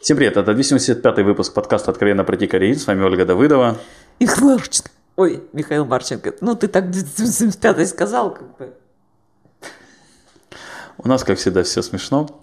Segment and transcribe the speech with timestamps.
[0.00, 2.78] Всем привет, это 275 выпуск подкаста «Откровенно пройти Кореин».
[2.78, 3.76] С вами Ольга Давыдова.
[4.18, 4.90] И Марченко.
[5.16, 6.36] Ой, Михаил Марченко.
[6.40, 8.72] Ну, ты так 275 сказал, как бы.
[10.96, 12.40] У нас, как всегда, все смешно.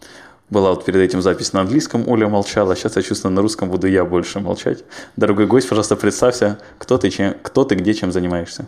[0.51, 3.87] Была вот перед этим запись на английском, Оля молчала, сейчас я чувствую, на русском буду
[3.87, 4.83] я больше молчать.
[5.15, 8.67] Дорогой гость, пожалуйста, представься, кто ты, чем, кто ты где, чем занимаешься.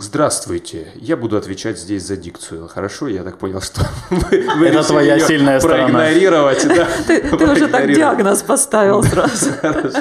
[0.00, 0.92] Здравствуйте.
[0.94, 2.68] Я буду отвечать здесь за дикцию.
[2.68, 3.80] Хорошо, я так понял, что
[4.10, 6.84] вы Это твоя ее сильная проигнорировать, сторона.
[6.84, 7.04] Да?
[7.06, 9.50] Ты, ты уже так диагноз поставил сразу.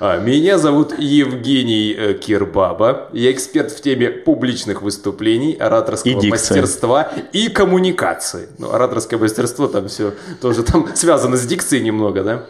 [0.00, 3.08] А, меня зовут Евгений э, Кирбаба.
[3.12, 8.48] Я эксперт в теме публичных выступлений, ораторского и мастерства и коммуникации.
[8.58, 12.44] Ну, ораторское мастерство там все тоже там связано с дикцией немного, да?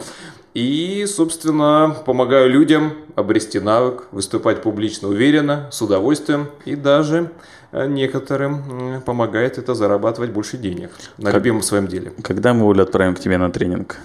[0.58, 7.30] И, собственно, помогаю людям обрести навык, выступать публично уверенно, с удовольствием и даже
[7.70, 12.12] э, некоторым помогает это зарабатывать больше денег на как, любимом своем деле.
[12.24, 13.98] Когда мы, Оля, отправим к тебе на тренинг?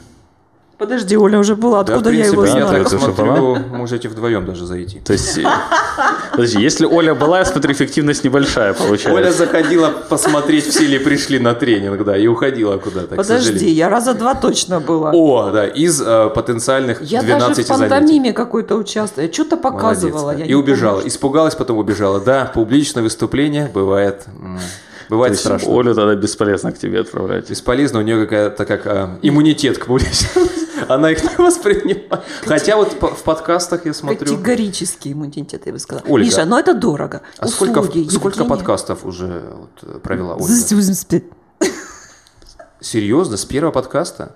[0.83, 2.77] Подожди, Оля уже была, откуда да, принципе, я его знаю?
[2.77, 4.99] Я так смотрю, можете вдвоем даже зайти.
[4.99, 5.39] То есть,
[6.31, 9.13] подожди, если Оля была, я смотрю, эффективность небольшая получается.
[9.13, 14.13] Оля заходила посмотреть, все ли пришли на тренинг, да, и уходила куда-то, Подожди, я раза
[14.13, 15.11] два точно была.
[15.13, 17.61] О, да, из э, потенциальных я 12 занятий.
[17.61, 20.35] Я даже в пантомиме какой-то участвовала, я что-то показывала.
[20.35, 21.07] Я и убежала, помню.
[21.07, 22.19] испугалась, потом убежала.
[22.19, 24.25] Да, публичное выступление бывает...
[25.09, 25.79] Бывает страшно.
[25.79, 27.49] Олю тогда бесполезно к тебе отправлять.
[27.49, 30.47] Бесполезно, у нее какая-то как а, иммунитет к публичному.
[30.89, 32.23] Она их не воспринимает.
[32.45, 34.19] Хотя вот в подкастах я смотрю...
[34.19, 36.05] Категорический иммунитет, я бы сказала.
[36.07, 37.21] Ольга, Миша, но это дорого.
[37.37, 41.23] А сколько, сколько подкастов уже вот провела Ольга?
[42.79, 43.37] Серьезно?
[43.37, 44.35] С первого подкаста?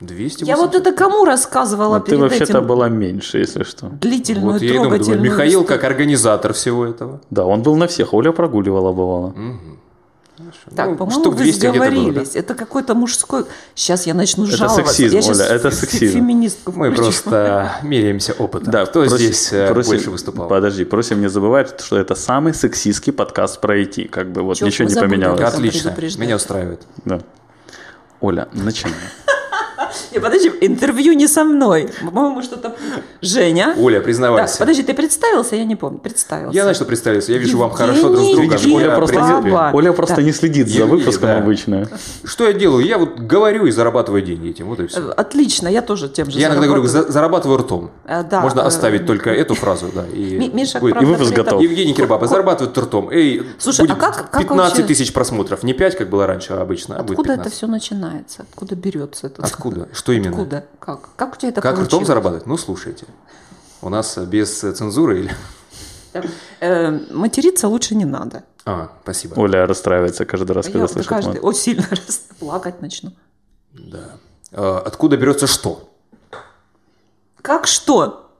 [0.00, 3.86] 200 Я вот это кому рассказывала а перед ты вообще-то была меньше, если что.
[3.86, 4.98] Длительную, вот, трогательную.
[4.98, 7.22] Я думаю, Михаил как организатор всего этого.
[7.30, 9.28] Да, он был на всех, Оля прогуливала бывало.
[9.28, 9.78] Угу.
[10.74, 12.30] Так, ну, по-моему, вы сговорились.
[12.30, 13.44] Это, это какой-то мужской...
[13.74, 14.94] Сейчас я начну это жаловаться.
[14.94, 16.18] Сексизм, я Оля, это сексизм.
[16.18, 18.70] Феминистку Мы просто меряемся опытом.
[18.70, 20.48] Да, Кто просим, здесь э, просим, больше выступал?
[20.48, 24.08] Подожди, просим не забывать, что это самый сексистский подкаст про IT.
[24.08, 25.40] Как бы вот Чё, ничего не поменялось.
[25.40, 26.82] Отлично, меня устраивает.
[27.04, 27.20] Да.
[28.20, 28.96] Оля, начинаем.
[30.12, 31.90] Не, подожди, интервью не со мной.
[32.04, 32.76] По-моему, что-то...
[33.20, 33.74] Женя.
[33.78, 34.54] Оля, признавайся.
[34.54, 35.56] Да, подожди, ты представился?
[35.56, 35.98] Я не помню.
[35.98, 36.56] Представился.
[36.56, 37.32] Я начал представиться.
[37.32, 38.74] Я вижу, вам хорошо друг с другом.
[38.74, 41.88] Оля просто, не, Оля просто не следит за выпуском обычно.
[42.24, 42.84] Что я делаю?
[42.84, 44.66] Я вот говорю и зарабатываю деньги этим.
[44.66, 45.10] Вот и все.
[45.10, 47.90] Отлично, я тоже тем же Я иногда говорю, зарабатываю ртом.
[48.04, 50.04] А, да, Можно э, оставить только эту фразу, да.
[50.06, 51.60] И, Миша, и выпуск готов.
[51.60, 53.10] Евгений Кирбаба зарабатывает ртом.
[53.10, 55.62] Эй, Слушай, а как, как 15 тысяч просмотров.
[55.62, 58.42] Не 5, как было раньше обычно, а будет Откуда это все начинается?
[58.42, 59.42] Откуда берется это?
[59.42, 59.65] Откуда?
[59.92, 60.30] Что именно?
[60.30, 60.66] Откуда?
[60.78, 61.08] Как?
[61.16, 61.88] Как у тебя это Как получилось?
[61.88, 62.46] ртом зарабатывать?
[62.46, 63.06] Ну, слушайте.
[63.82, 65.36] У нас без цензуры или...
[66.60, 68.44] Э, материться лучше не надо.
[68.64, 69.38] А, спасибо.
[69.38, 71.84] Оля расстраивается каждый раз, когда слышит каждый, Очень сильно
[72.40, 73.12] плакать начну.
[73.72, 74.16] Да.
[74.52, 75.88] А, откуда берется что?
[77.42, 78.30] Как что?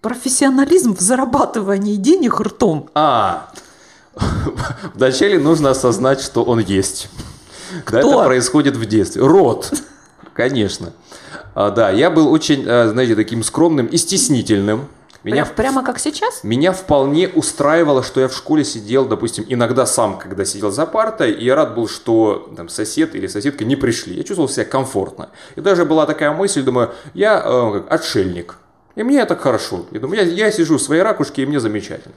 [0.00, 2.90] Профессионализм в зарабатывании денег ртом.
[2.94, 3.50] А,
[4.94, 7.08] вначале нужно осознать, что он есть.
[7.84, 7.98] Кто?
[7.98, 9.22] это происходит в детстве.
[9.22, 9.72] Рот.
[10.34, 10.92] Конечно.
[11.54, 14.88] А, да, я был очень, а, знаете, таким скромным и стеснительным.
[15.24, 16.42] Меня Прямо как сейчас?
[16.42, 21.30] Меня вполне устраивало, что я в школе сидел, допустим, иногда сам, когда сидел за партой,
[21.30, 24.16] и я рад был, что там, сосед или соседка не пришли.
[24.16, 25.28] Я чувствовал себя комфортно.
[25.54, 28.56] И даже была такая мысль, думаю, я э, как, отшельник.
[28.96, 29.86] И мне так хорошо.
[29.92, 32.14] Я думаю, я, я сижу в своей ракушке, и мне замечательно.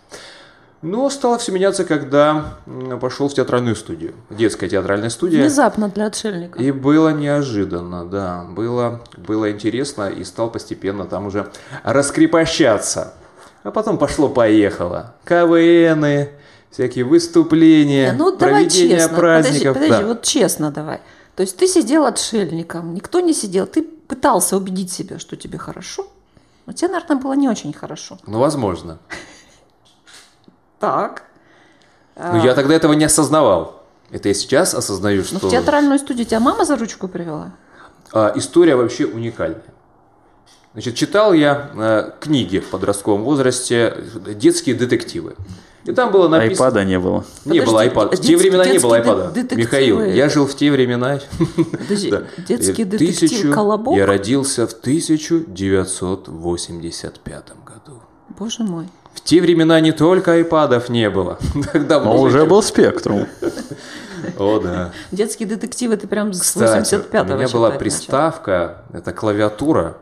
[0.85, 2.57] Но стало все меняться, когда
[3.01, 4.13] пошел в театральную студию.
[4.29, 5.41] Детская театральная студия.
[5.41, 6.62] Внезапно для отшельника.
[6.62, 8.46] И было неожиданно, да.
[8.47, 11.51] Было, было интересно и стал постепенно там уже
[11.84, 13.16] раскрепощаться.
[13.63, 15.16] А потом пошло-поехало.
[15.24, 16.29] КВНы,
[16.69, 19.18] всякие выступления, ну, проведение честно.
[19.18, 19.74] праздников.
[19.74, 20.07] Подожди, подожди да.
[20.07, 21.01] вот честно давай.
[21.35, 26.06] То есть ты сидел отшельником, никто не сидел, ты пытался убедить себя, что тебе хорошо,
[26.68, 28.19] но тебе, наверное, было не очень хорошо.
[28.28, 29.00] Ну, возможно.
[30.80, 31.24] Так.
[32.16, 33.84] Ну, я тогда этого не осознавал.
[34.12, 35.40] Это я сейчас осознаю, что...
[35.41, 37.52] Ну, в театральную студию тебя мама за ручку привела?
[38.13, 39.62] А, история вообще уникальная.
[40.74, 43.95] Значит, читал я э, книги в подростковом возрасте,
[44.36, 45.36] детские детективы.
[45.86, 46.66] И там было написано...
[46.66, 47.24] Айпада не было.
[47.45, 48.16] Не Подожди, было айпада.
[48.16, 49.31] В те времена не было айпада.
[49.56, 51.19] Михаил, я жил в те времена...
[51.71, 52.24] Подожди, да.
[52.38, 53.54] детский детектив Тысячу...
[53.54, 53.95] Колобок?
[53.95, 58.01] Я родился в 1985 году.
[58.38, 58.89] Боже мой.
[59.25, 61.39] Те времена не только айпадов не было.
[61.74, 63.27] Тогда Но уже был спектрум.
[64.38, 64.92] О, да.
[65.12, 69.98] Детские детективы ты прям с 85-го у меня была приставка, это клавиатура.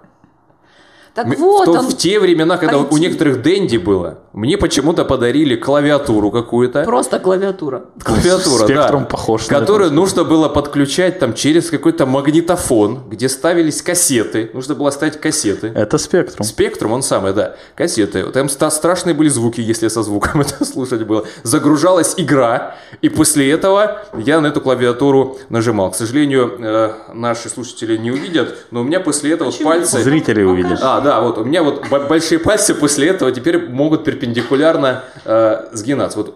[1.14, 1.88] Так вот он.
[1.88, 6.84] В те времена, когда у некоторых Дэнди было, мне почему-то подарили клавиатуру какую-то.
[6.84, 7.84] Просто клавиатура.
[8.04, 9.10] Клавиатура, Спектрум да.
[9.10, 14.50] похож на Которую нужно было подключать там через какой-то магнитофон, где ставились кассеты.
[14.54, 15.72] Нужно было ставить кассеты.
[15.76, 16.48] Это спектрум.
[16.48, 17.56] Спектрум, он самый, да.
[17.76, 18.24] Кассеты.
[18.32, 21.26] Там ста- страшные были звуки, если со звуком это слушать было.
[21.44, 25.92] Загружалась игра, и после этого я на эту клавиатуру нажимал.
[25.92, 29.70] К сожалению, э, наши слушатели не увидят, но у меня после этого Почему?
[29.70, 30.02] пальцы...
[30.02, 30.80] Зрители увидят.
[30.82, 36.18] А, да, вот у меня вот большие пальцы после этого теперь могут перпендикулярно э, сгинаться.
[36.18, 36.36] Вот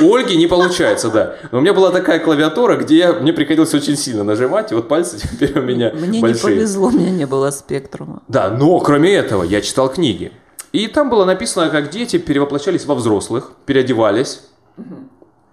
[0.00, 1.36] у Ольги не получается, да.
[1.50, 4.88] Но у меня была такая клавиатура, где я, мне приходилось очень сильно нажимать, и вот
[4.88, 6.56] пальцы теперь у меня Мне не большие.
[6.56, 8.22] повезло, у меня не было спектрума.
[8.28, 10.32] Да, но кроме этого я читал книги.
[10.72, 14.42] И там было написано, как дети перевоплощались во взрослых, переодевались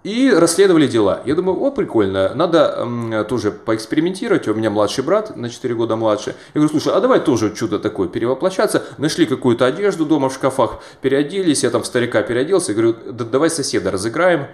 [0.02, 1.20] и расследовали дела.
[1.26, 4.48] Я думаю, о, прикольно, надо м, тоже поэкспериментировать.
[4.48, 6.34] У меня младший брат на 4 года младше.
[6.54, 8.82] Я говорю, слушай, а давай тоже чудо такое перевоплощаться.
[8.98, 12.72] Нашли какую-то одежду дома в шкафах, переоделись, я там в старика переоделся.
[12.72, 14.46] Я говорю, «Да давай соседа разыграем.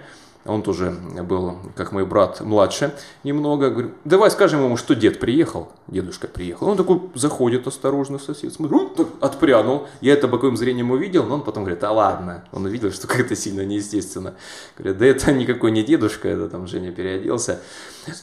[0.45, 2.93] Он тоже был, как мой брат, младше
[3.25, 3.69] немного.
[3.69, 5.67] Говорю, давай скажем ему, что дед приехал.
[5.87, 6.69] Дедушка приехал.
[6.69, 8.53] Он такой заходит осторожно, сосед.
[8.53, 9.87] Смотрю, «М, так отпрянул.
[9.99, 12.45] Я это боковым зрением увидел, но он потом говорит, а ладно.
[12.53, 14.35] Он увидел, что как-то сильно неестественно.
[14.77, 17.59] Говорит, да это никакой не дедушка, это там Женя переоделся.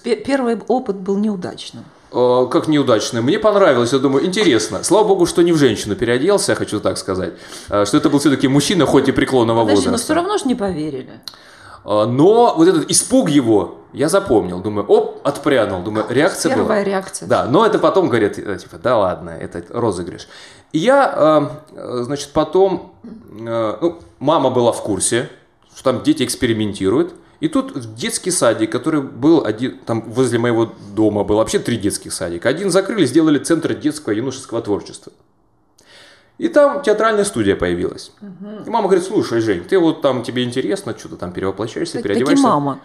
[0.02, 1.84] Пе- Первый опыт был неудачным.
[2.10, 3.20] Э, Как неудачно.
[3.20, 4.82] Мне понравилось, я думаю, интересно.
[4.82, 7.34] Слава богу, что не в женщину переоделся, хочу так сказать.
[7.68, 10.04] Э, Что это был все-таки мужчина, хоть и преклонного Подожди, но возраста.
[10.06, 11.20] все равно ж не поверили.
[11.84, 14.60] А, Но вот этот испуг его я запомнил.
[14.60, 15.82] Думаю, оп, отпрянул.
[15.82, 16.84] Думаю, реакция Первая была.
[16.84, 17.28] реакция.
[17.28, 20.28] Да, но это потом говорят, э, типа, да ладно, это розыгрыш.
[20.72, 22.94] И я, э, э, значит, потом,
[23.32, 25.30] ну, мама была в курсе,
[25.74, 27.14] что там дети экспериментируют.
[27.40, 31.76] И тут в детский садик, который был один, там возле моего дома был вообще три
[31.76, 32.48] детских садика.
[32.48, 35.12] Один закрыли, сделали центр детского юношеского творчества.
[36.36, 38.10] И там театральная студия появилась.
[38.66, 42.02] И мама говорит, слушай, Жень, ты вот там, тебе интересно, что ты там перевоплощаешься, Так-
[42.02, 42.42] переодеваешься?
[42.42, 42.78] Таки мама.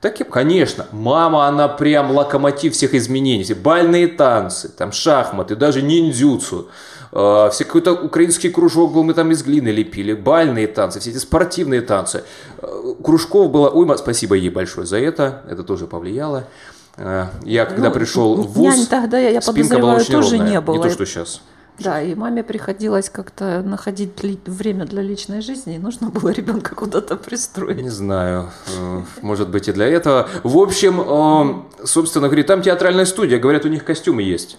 [0.00, 3.54] Так, и- конечно, мама, она прям локомотив всех изменений.
[3.54, 6.68] Бальные танцы, там шахматы, даже ниндзюцу.
[7.12, 10.12] Э, все какой-то украинский кружок был, мы там из глины лепили.
[10.12, 12.24] Бальные танцы, все эти спортивные танцы.
[12.60, 12.66] Э,
[13.04, 13.96] кружков было уйма.
[13.98, 15.42] Спасибо ей большое за это.
[15.48, 16.48] Это тоже повлияло.
[16.96, 20.50] Э, я когда Ну, пришел в ВУЗ, тогда, я, я спинка была очень тоже ровная.
[20.50, 20.76] не было.
[20.76, 21.40] Не то, что сейчас.
[21.78, 27.16] Да, и маме приходилось как-то находить время для личной жизни, и нужно было ребенка куда-то
[27.16, 27.82] пристроить.
[27.82, 30.28] Не знаю, э, может быть и для этого.
[30.42, 34.58] В общем, э, собственно говоря, там театральная студия, говорят, у них костюмы есть.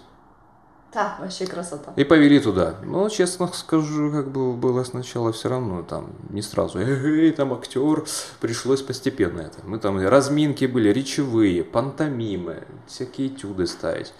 [0.97, 1.93] Да, вообще красота.
[1.95, 2.77] И повели туда.
[2.83, 6.79] Но, честно скажу, как бы было сначала все равно, там, не сразу.
[6.81, 8.03] Эй, там актер,
[8.39, 9.59] пришлось постепенно это.
[9.63, 14.11] Мы там разминки были, речевые, пантомимы, всякие этюды ставить.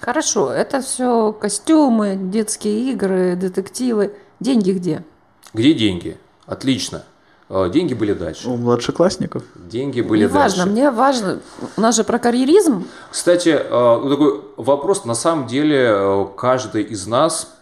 [0.00, 4.16] Хорошо, это все костюмы, детские игры, детективы.
[4.40, 5.04] Деньги где?
[5.52, 6.18] Где деньги?
[6.46, 7.04] Отлично.
[7.50, 8.48] Э, Деньги были дальше.
[8.48, 9.42] У младшеклассников.
[9.54, 10.72] Деньги были Не важно, дальше.
[10.72, 11.40] мне важно.
[11.76, 12.84] У нас же про карьеризм.
[13.10, 15.04] Кстати, э, ну, такой вопрос.
[15.04, 17.54] На самом деле, э, каждый из нас,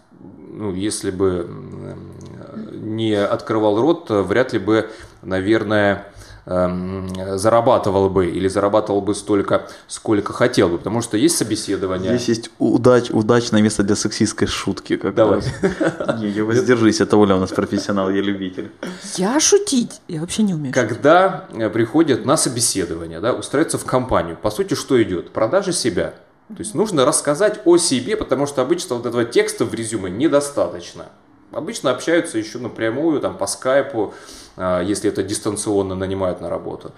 [0.53, 4.89] ну, если бы м, не открывал рот, э, вряд ли бы,
[5.23, 6.07] наверное,
[6.45, 12.17] зарабатывал бы или зарабатывал бы столько, сколько хотел бы, потому что есть собеседование.
[12.17, 14.97] Здесь есть удач, удачное место для сексистской шутки.
[14.97, 15.37] Как Давай.
[15.37, 16.21] раз.
[16.21, 18.73] Не, не воздержись, это Оля у нас профессионал, я любитель.
[19.17, 20.01] Я шутить.
[20.09, 20.75] Я вообще не умею.
[20.75, 25.31] Когда э, приходят на собеседование, да, устраиваются в компанию, по сути, что идет?
[25.31, 26.15] Продажа себя.
[26.49, 31.07] То есть нужно рассказать о себе, потому что обычно вот этого текста в резюме недостаточно.
[31.53, 34.15] Обычно общаются еще напрямую, там, по скайпу,
[34.57, 36.93] а, если это дистанционно нанимают на работу.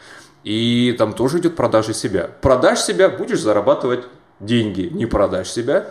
[0.44, 2.30] И там тоже идет продажа себя.
[2.40, 4.04] Продашь себя, будешь зарабатывать
[4.40, 4.90] деньги.
[4.92, 5.88] Не продашь себя,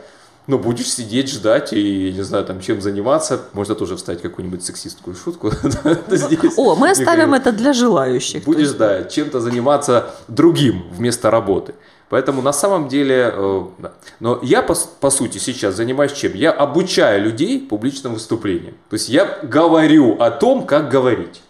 [0.48, 3.42] но будешь сидеть, ждать и, не знаю, там, чем заниматься.
[3.54, 5.52] Можно тоже вставить какую-нибудь сексистскую шутку
[6.10, 6.58] здесь.
[6.58, 8.44] О, мы оставим это для желающих.
[8.44, 11.74] Будешь, да, чем-то заниматься другим вместо работы.
[12.14, 13.94] Поэтому на самом деле, э, да.
[14.20, 16.36] но я по, по сути сейчас занимаюсь чем?
[16.36, 18.76] Я обучаю людей публичным выступлениям.
[18.92, 21.42] То есть я говорю о том, как говорить.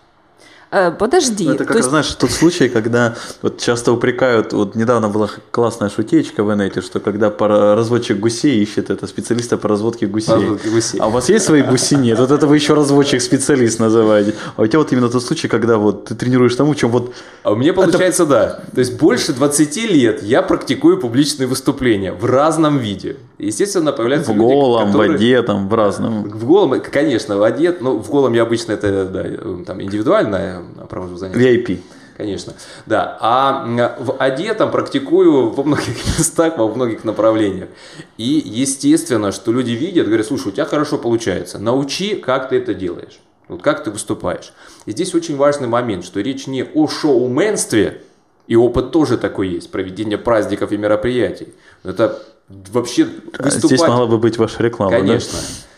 [0.74, 1.46] Э, подожди.
[1.46, 5.30] Ну, это то как, есть- знаешь, тот случай, когда вот часто упрекают, вот недавно была
[5.52, 10.58] классная шутечка в инете, что когда разводчик гусей ищет это специалиста по разводке гусей.
[10.74, 11.00] Гусей.
[11.00, 11.96] А у вас есть свои гуси?
[11.96, 12.20] Нет.
[12.20, 14.34] Вот это вы еще разводчик-специалист называете.
[14.56, 17.14] А у тебя вот именно тот случай, когда вот ты тренируешь тому, чем вот
[17.44, 18.60] А у меня получается, да.
[18.74, 23.18] То есть больше 20 лет я практикую публичные выступления в разном виде.
[23.46, 26.24] Естественно, появляются в люди, голом, в которые- воде, там, в разном.
[26.30, 30.64] В голом, конечно, в воде, но в голом я обычно это да, э, там индивидуально
[30.82, 31.40] э, провожу занятия.
[31.58, 31.80] VIP.
[32.16, 32.54] Конечно,
[32.86, 33.18] да.
[33.22, 37.70] А в одетом практикую во многих местах, во многих направлениях.
[38.18, 42.74] И естественно, что люди видят, говорят, слушай, у тебя хорошо получается, научи, как ты это
[42.76, 43.20] делаешь.
[43.48, 44.54] Вот как ты выступаешь.
[44.86, 48.02] И здесь очень важный момент, что речь не о шоуменстве,
[48.48, 51.50] и опыт тоже такой есть, проведение праздников и мероприятий.
[51.84, 53.64] Это вообще выступать...
[53.64, 55.40] Здесь могла бы быть ваша реклама, Конечно.
[55.40, 55.73] Да?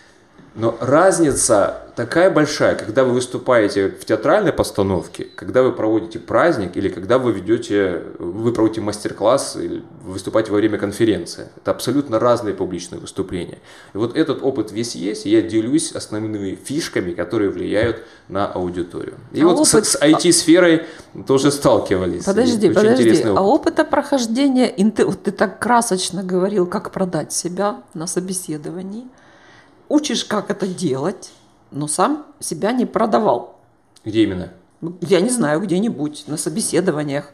[0.56, 6.88] Но разница такая большая, когда вы выступаете в театральной постановке, когда вы проводите праздник или
[6.88, 11.50] когда вы ведете, вы проводите мастер-класс или выступаете во время конференции.
[11.58, 13.58] Это абсолютно разные публичные выступления.
[13.94, 19.16] И вот этот опыт весь есть, и я делюсь основными фишками, которые влияют на аудиторию.
[19.34, 19.86] И а вот опыт...
[19.86, 20.84] с, с IT-сферой
[21.28, 22.24] тоже сталкивались.
[22.24, 23.24] Подожди, подожди.
[23.24, 29.06] А опыта прохождения, вот ты так красочно говорил, как продать себя на собеседовании–
[29.90, 31.32] учишь, как это делать,
[31.72, 33.60] но сам себя не продавал.
[34.04, 34.52] Где именно?
[35.02, 37.32] Я не знаю, где-нибудь, на собеседованиях.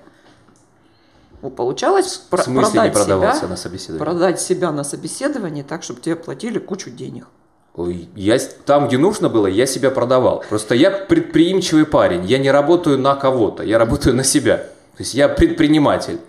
[1.41, 4.03] Ну, получалось в смысле продать не продавался себя, на собеседовании?
[4.03, 7.27] Продать себя на собеседовании так, чтобы тебе платили кучу денег.
[7.73, 10.43] Ой, я, там, где нужно было, я себя продавал.
[10.49, 12.25] Просто я предприимчивый парень.
[12.25, 14.57] Я не работаю на кого-то, я работаю на себя.
[14.57, 16.19] То есть я предприниматель.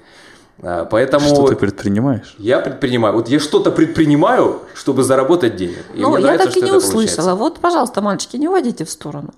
[0.61, 2.35] А, поэтому что ты предпринимаешь?
[2.39, 3.15] Я предпринимаю.
[3.15, 5.85] Вот я что-то предпринимаю, чтобы заработать денег.
[5.95, 6.93] И ну, я нравится, так и не услышала.
[6.93, 7.35] Получается.
[7.35, 9.35] Вот, пожалуйста, мальчики, не уводите в сторону.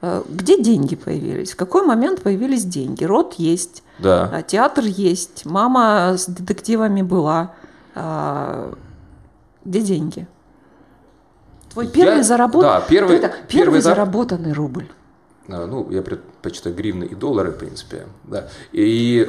[0.00, 1.52] Э, где деньги появились?
[1.52, 3.04] В какой момент появились деньги?
[3.04, 4.30] Род есть, да.
[4.32, 7.52] А, театр есть, мама с детективами была.
[7.94, 8.74] А,
[9.64, 10.26] где деньги?
[11.72, 12.22] Твой первый я...
[12.22, 14.86] заработанный, да, первый, первый, первый заработанный рубль.
[15.48, 18.48] А, ну, я предпочитаю гривны и доллары, в принципе, да.
[18.72, 19.28] И,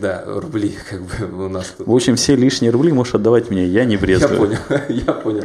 [0.00, 1.86] да, рубли, как бы у нас тут.
[1.86, 4.50] В общем, все лишние рубли можешь отдавать мне, я не брезгую.
[4.50, 5.44] Я понял, я понял.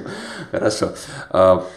[0.52, 0.94] Хорошо.
[1.30, 1.68] А,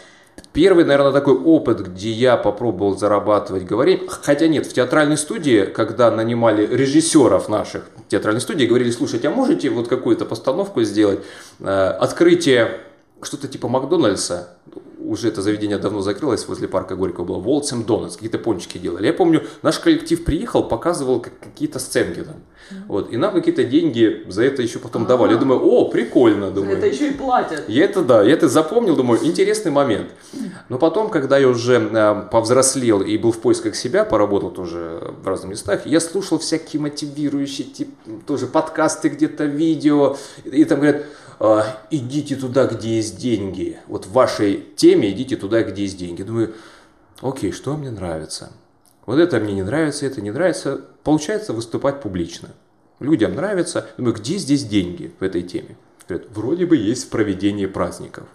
[0.53, 6.09] первый, наверное, такой опыт, где я попробовал зарабатывать говорить, хотя нет, в театральной студии, когда
[6.09, 11.19] нанимали режиссеров наших театральной студии, говорили, слушайте, а можете вот какую-то постановку сделать,
[11.59, 12.79] а, открытие
[13.21, 14.57] что-то типа Макдональдса,
[15.11, 19.07] уже это заведение давно закрылось, возле парка Горького было, Волцем Донатс, какие-то пончики делали.
[19.07, 22.35] Я помню, наш коллектив приехал, показывал какие-то сценки там.
[22.87, 25.09] Вот, и нам какие-то деньги за это еще потом А-а-а.
[25.09, 25.33] давали.
[25.33, 26.77] Я думаю, о, прикольно, думаю.
[26.77, 27.67] Это еще и платят.
[27.67, 30.11] Я это, да, я это запомнил, думаю, интересный момент.
[30.69, 35.27] Но потом, когда я уже э, повзрослел и был в поисках себя, поработал тоже в
[35.27, 37.91] разных местах, я слушал всякие мотивирующие, типа,
[38.25, 40.15] тоже подкасты где-то, видео,
[40.45, 41.03] и там говорят,
[41.89, 43.79] идите туда, где есть деньги.
[43.87, 46.21] Вот в вашей теме идите туда, где есть деньги.
[46.21, 46.53] Думаю,
[47.21, 48.51] окей, что мне нравится?
[49.07, 50.81] Вот это мне не нравится, это не нравится.
[51.03, 52.49] Получается выступать публично.
[52.99, 53.87] Людям нравится.
[53.97, 55.77] Думаю, где здесь деньги в этой теме?
[56.07, 58.25] Говорят, вроде бы есть в проведении праздников.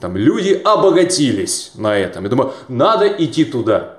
[0.00, 2.24] Там люди обогатились на этом.
[2.24, 3.98] Я думаю, надо идти туда.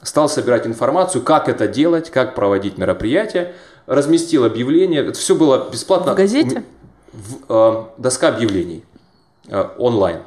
[0.00, 3.54] Стал собирать информацию, как это делать, как проводить мероприятия.
[3.86, 5.00] Разместил объявление.
[5.00, 6.12] Это все было бесплатно.
[6.12, 6.62] В газете?
[7.14, 8.84] В, э, доска объявлений
[9.48, 10.20] э, онлайн.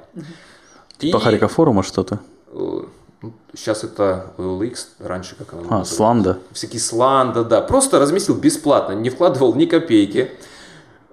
[0.98, 2.20] Типа Харика форума что-то?
[3.54, 6.40] Сейчас э, это OLX, раньше как она А, Сланда.
[6.52, 7.62] Всякие Сланда, да.
[7.62, 10.32] Просто разместил бесплатно, не вкладывал ни копейки.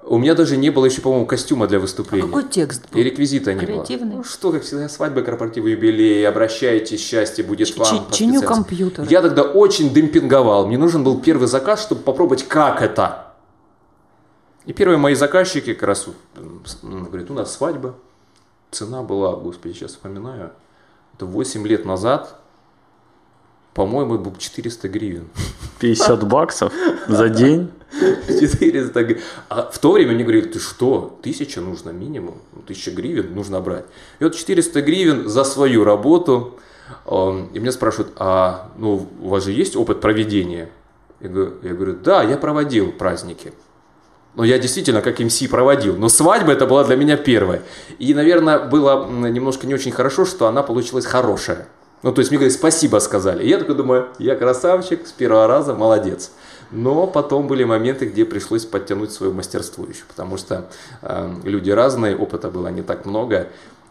[0.07, 2.27] У меня даже не было еще, по-моему, костюма для выступления.
[2.27, 3.01] А какой текст был?
[3.01, 3.87] И реквизита не было.
[4.05, 8.11] Ну что, как всегда, свадьбы, корпоративы, юбилеи, обращайтесь, счастье будет Ч- вам.
[8.11, 9.07] Чиню компьютер.
[9.09, 10.67] Я тогда очень демпинговал.
[10.67, 13.34] Мне нужен был первый заказ, чтобы попробовать, как это.
[14.67, 16.09] И первые мои заказчики как раз
[16.83, 17.95] говорят, у нас свадьба,
[18.71, 20.53] цена была, господи, сейчас вспоминаю,
[21.15, 22.41] это 8 лет назад,
[23.75, 25.29] по-моему, был 400 гривен.
[25.81, 26.73] 50 баксов
[27.09, 27.71] за день?
[28.29, 29.23] 400 гривен.
[29.49, 33.85] А в то время мне говорили, ты что, тысяча нужно минимум, тысяча гривен нужно брать.
[34.21, 36.59] И вот 400 гривен за свою работу.
[37.07, 40.71] И меня спрашивают, а ну, у вас же есть опыт проведения?
[41.21, 43.53] Я говорю, да, я проводил праздники.
[44.37, 45.97] Но я действительно как МС проводил.
[45.97, 47.63] Но свадьба это была для меня первая.
[47.99, 51.69] И, наверное, было немножко не очень хорошо, что она получилась хорошая.
[52.03, 53.45] Ну, то есть мне говорят, спасибо сказали.
[53.45, 56.33] И я такой думаю, я красавчик, с первого раза, молодец.
[56.71, 60.69] Но потом были моменты, где пришлось подтянуть свое мастерство еще, потому что
[61.03, 63.49] э, люди разные, опыта было не так много.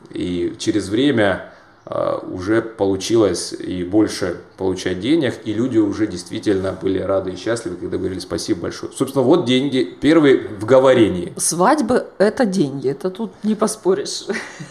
[0.10, 1.53] И через время
[1.86, 7.98] уже получилось и больше получать денег, и люди уже действительно были рады и счастливы, когда
[7.98, 8.92] говорили спасибо большое.
[8.94, 11.34] Собственно, вот деньги, первые в говорении.
[11.36, 14.26] Свадьба– это деньги, это тут не поспоришь.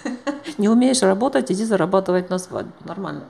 [0.58, 3.22] Не умеешь работать, иди зарабатывать на свадьбу, нормально.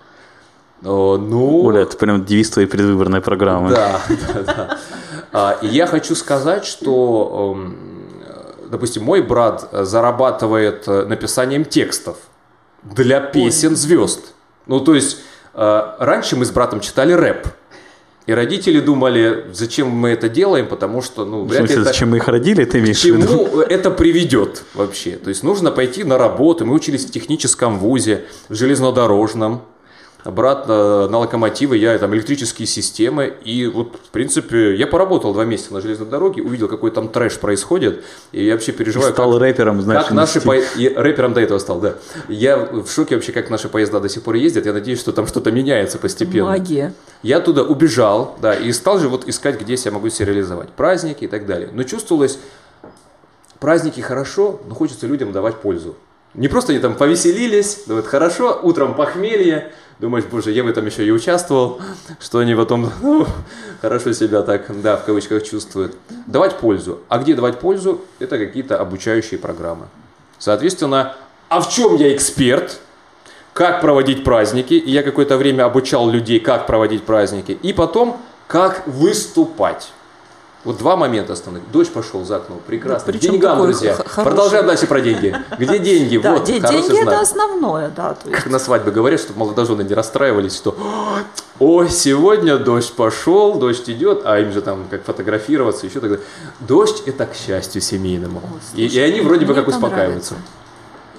[0.85, 1.65] О, ну...
[1.65, 3.71] Оля, это прям девиз твоей предвыборной программы.
[3.71, 4.79] Да, да, да.
[5.33, 7.77] А, и я хочу сказать, что, эм,
[8.69, 12.17] допустим, мой брат зарабатывает э, написанием текстов–
[12.83, 14.35] для песен звезд.
[14.67, 15.19] Ну, то есть,
[15.55, 17.47] э, раньше мы с братом читали рэп.
[18.27, 21.85] И родители думали, зачем мы это делаем, потому что, ну, вряд ли это...
[21.85, 25.13] зачем мы их родили, ты имеешь к чему это приведет вообще?
[25.13, 26.65] То есть нужно пойти на работу.
[26.65, 29.63] Мы учились в техническом вузе, в железнодорожном.
[30.25, 33.35] Брат на, локомотивы, я там электрические системы.
[33.45, 37.39] И вот, в принципе, я поработал два месяца на железной дороге, увидел, какой там трэш
[37.39, 38.05] происходит.
[38.33, 40.09] И я вообще переживаю, и стал как, рэпером, значит.
[40.09, 40.57] Как наши по...
[40.57, 41.95] и рэпером до этого стал, да.
[42.29, 44.67] Я в шоке вообще, как наши поезда до сих пор ездят.
[44.67, 46.51] Я надеюсь, что там что-то меняется постепенно.
[46.51, 46.95] Магия.
[47.23, 50.71] Я туда убежал, да, и стал же вот искать, где я могу себя реализовать.
[50.71, 51.71] Праздники и так далее.
[51.73, 52.39] Но чувствовалось,
[53.61, 55.95] праздники хорошо, но хочется людям давать пользу.
[56.35, 59.71] Не просто они там повеселились, думают, хорошо, утром похмелье,
[60.03, 61.81] думаешь, боже, я в этом еще и участвовал,
[62.21, 63.27] что они потом ну,
[63.81, 65.97] хорошо себя так, да, в кавычках чувствуют.
[66.27, 66.99] Давать пользу.
[67.09, 68.01] А где давать пользу?
[68.19, 69.87] Это какие-то обучающие программы.
[70.39, 71.15] Соответственно,
[71.49, 72.81] а в чем я эксперт?
[73.53, 74.75] Как проводить праздники?
[74.75, 77.53] И я какое-то время обучал людей, как проводить праздники.
[77.63, 79.93] И потом, как выступать.
[80.65, 81.69] Вот два момента основных.
[81.73, 82.57] Дождь пошел за окно.
[82.67, 83.13] Прекрасно.
[83.13, 83.95] Ну, Деньгам, друзья.
[83.95, 84.23] хороший.
[84.23, 85.37] Продолжаем дальше про деньги.
[85.59, 86.19] Где деньги?
[86.19, 87.07] Да, вот, де- деньги знак.
[87.07, 88.17] это основное, да.
[88.25, 90.77] есть- Как на свадьбе говорят, чтобы молодожены не расстраивались, что
[91.59, 96.19] «Ой, сегодня дождь пошел, дождь идет», а им же там как фотографироваться, еще тогда.
[96.61, 98.41] Дождь– это к счастью семейному.
[98.75, 100.35] и, и слушай, они вроде бы как успокаиваются.
[100.35, 100.62] А,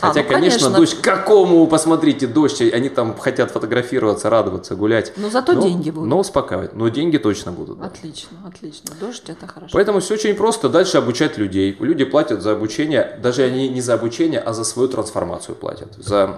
[0.07, 0.77] Хотя, ну, конечно, конечно.
[0.77, 5.13] дождь, какому, посмотрите, дождь, они там хотят фотографироваться, радоваться, гулять.
[5.15, 6.09] Но зато деньги будут.
[6.09, 6.73] Но успокаивать.
[6.73, 7.79] Но деньги точно будут.
[7.79, 7.85] да.
[7.85, 8.89] Отлично, отлично.
[8.99, 9.71] Дождь это хорошо.
[9.71, 10.67] Поэтому все очень просто.
[10.67, 11.75] Дальше обучать людей.
[11.79, 15.93] Люди платят за обучение, даже они не за обучение, а за свою трансформацию платят.
[15.95, 16.37] За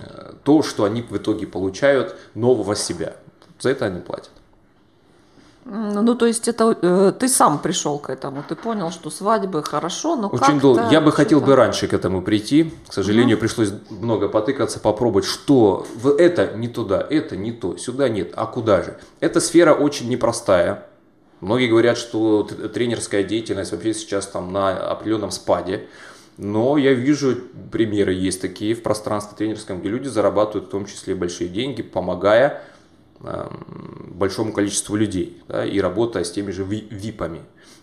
[0.00, 3.14] э, то, что они в итоге получают нового себя.
[3.60, 4.30] За это они платят.
[5.64, 10.16] Ну, то есть это э, ты сам пришел к этому, ты понял, что свадьбы хорошо,
[10.16, 10.88] но Очень долго.
[10.90, 12.72] Я бы хотел бы раньше к этому прийти.
[12.88, 15.86] К сожалению, пришлось много потыкаться, попробовать, что
[16.18, 18.98] это не туда, это не то, сюда нет, а куда же.
[19.20, 20.86] Эта сфера очень непростая.
[21.40, 25.88] Многие говорят, что тренерская деятельность вообще сейчас там на определенном спаде.
[26.38, 27.36] Но я вижу
[27.70, 32.62] примеры есть такие в пространстве тренерском, где люди зарабатывают в том числе большие деньги, помогая
[33.22, 37.40] большому количеству людей да, и работая с теми же ви- випами.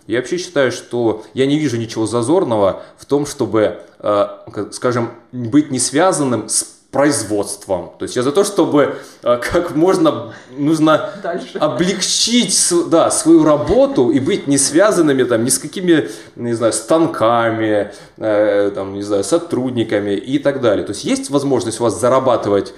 [0.07, 4.27] Я вообще считаю, что я не вижу ничего зазорного в том, чтобы, э,
[4.71, 7.91] скажем, быть не связанным с производством.
[7.99, 11.59] То есть я за то, чтобы э, как можно нужно Дальше.
[11.59, 17.91] облегчить да, свою работу и быть не связанными там, ни с какими, не знаю, станками,
[18.17, 20.83] э, там, не знаю, сотрудниками и так далее.
[20.83, 22.73] То есть есть возможность у вас зарабатывать,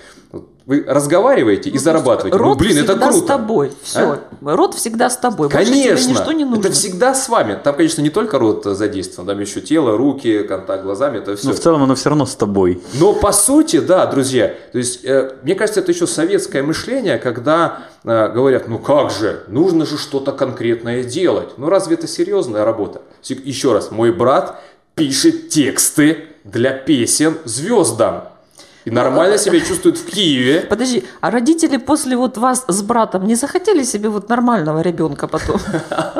[0.65, 2.37] вы разговариваете и зарабатываете.
[2.37, 3.19] Ну, Род блин, это всегда круто.
[3.19, 3.71] с тобой.
[3.83, 4.19] Все.
[4.41, 5.49] Род всегда с тобой.
[5.49, 6.61] Больше Конечно, тебе ничто не нужно.
[6.61, 7.59] это всегда с вами.
[7.61, 11.47] Там, конечно, не только рот задействован, там еще тело, руки, контакт глазами, это все.
[11.47, 12.81] Но в целом оно все равно с тобой.
[12.93, 17.79] Но по сути, да, друзья, то есть, э, мне кажется, это еще советское мышление, когда
[18.03, 21.57] э, говорят, ну как же, нужно же что-то конкретное делать.
[21.57, 23.01] Ну разве это серьезная работа?
[23.27, 24.61] Еще раз, мой брат
[24.95, 28.30] пишет тексты для песен звездам.
[28.85, 30.61] И нормально себя чувствует в Киеве.
[30.61, 35.59] Подожди, а родители после вот вас с братом не захотели себе вот нормального ребенка потом?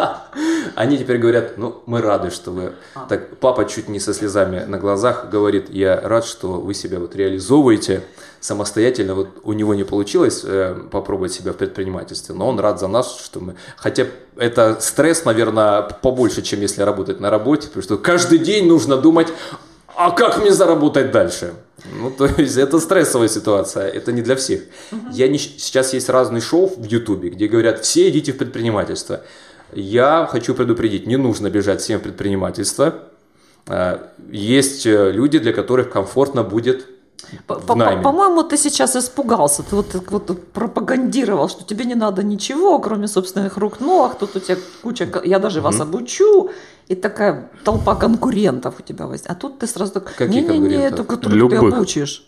[0.76, 2.74] Они теперь говорят, ну, мы рады, что вы...
[3.10, 7.15] Так, папа чуть не со слезами на глазах говорит, я рад, что вы себя вот
[7.15, 8.04] реализовываете
[8.39, 9.15] самостоятельно.
[9.15, 13.19] Вот у него не получилось э, попробовать себя в предпринимательстве, но он рад за нас,
[13.19, 13.56] что мы...
[13.76, 18.97] Хотя это стресс, наверное, побольше, чем если работать на работе, потому что каждый день нужно
[18.97, 19.28] думать,
[19.95, 21.54] а как мне заработать дальше?
[21.99, 24.62] Ну, то есть это стрессовая ситуация, это не для всех.
[25.12, 29.21] Я не, сейчас есть разные шоу в Ютубе, где говорят, все идите в предпринимательство.
[29.73, 32.93] Я хочу предупредить, не нужно бежать всем в предпринимательство.
[33.67, 36.88] А, Есть э, люди, для которых комфортно будет.
[37.47, 39.63] По-моему, ты сейчас испугался.
[39.63, 44.17] Ты вот, вот пропагандировал, что тебе не надо ничего, кроме собственных рук, ног.
[44.19, 45.08] Тут у тебя куча...
[45.23, 46.49] Я даже вас обучу.
[46.91, 49.32] И такая толпа конкурентов у тебя возникнет.
[49.32, 50.19] А тут ты сразу так...
[50.19, 51.60] Не-не-не, эту, которую Любых.
[51.62, 52.27] ты обучишь.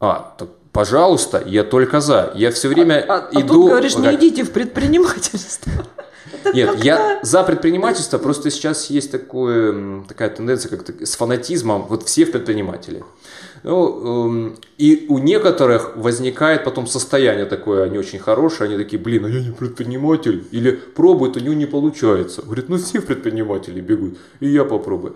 [0.00, 2.32] А, так, пожалуйста, я только за.
[2.34, 3.54] Я все время А, а иду...
[3.54, 5.70] тут говоришь, не идите в предпринимательство.
[6.54, 12.24] Нет, я за предпринимательство, просто сейчас есть такое, такая тенденция, как с фанатизмом, вот все
[12.24, 13.04] в предприниматели.
[13.64, 19.24] Ну, эм, и у некоторых возникает потом состояние такое не очень хорошее, они такие, блин,
[19.24, 22.42] а я не предприниматель, или пробуют, у него не получается.
[22.42, 25.14] Говорит, ну все предприниматели бегут, и я попробую.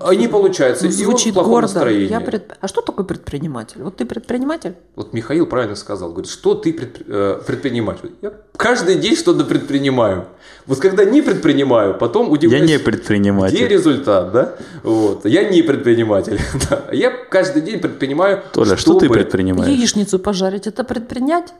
[0.00, 1.66] А не получается, и он в Звучит плохом гордо.
[1.66, 2.08] настроении.
[2.10, 3.82] Я предп- А что такое предприниматель?
[3.82, 4.74] Вот ты предприниматель?
[4.94, 8.10] Вот Михаил правильно сказал, говорит, что ты предпри- э, предприниматель?
[8.22, 10.26] Я каждый день что-то предпринимаю.
[10.66, 12.70] Вот когда не предпринимаю, потом Я удивляюсь.
[12.70, 13.68] не Где предприниматель.
[13.68, 14.54] результат, да?
[14.82, 15.24] Вот.
[15.26, 16.40] Я не предприниматель.
[16.92, 18.42] Я каждый день предпринимаю.
[18.52, 19.70] Толя, что ты чтобы- предпринимаешь?
[19.70, 21.52] Яичницу пожарить– это предпринять?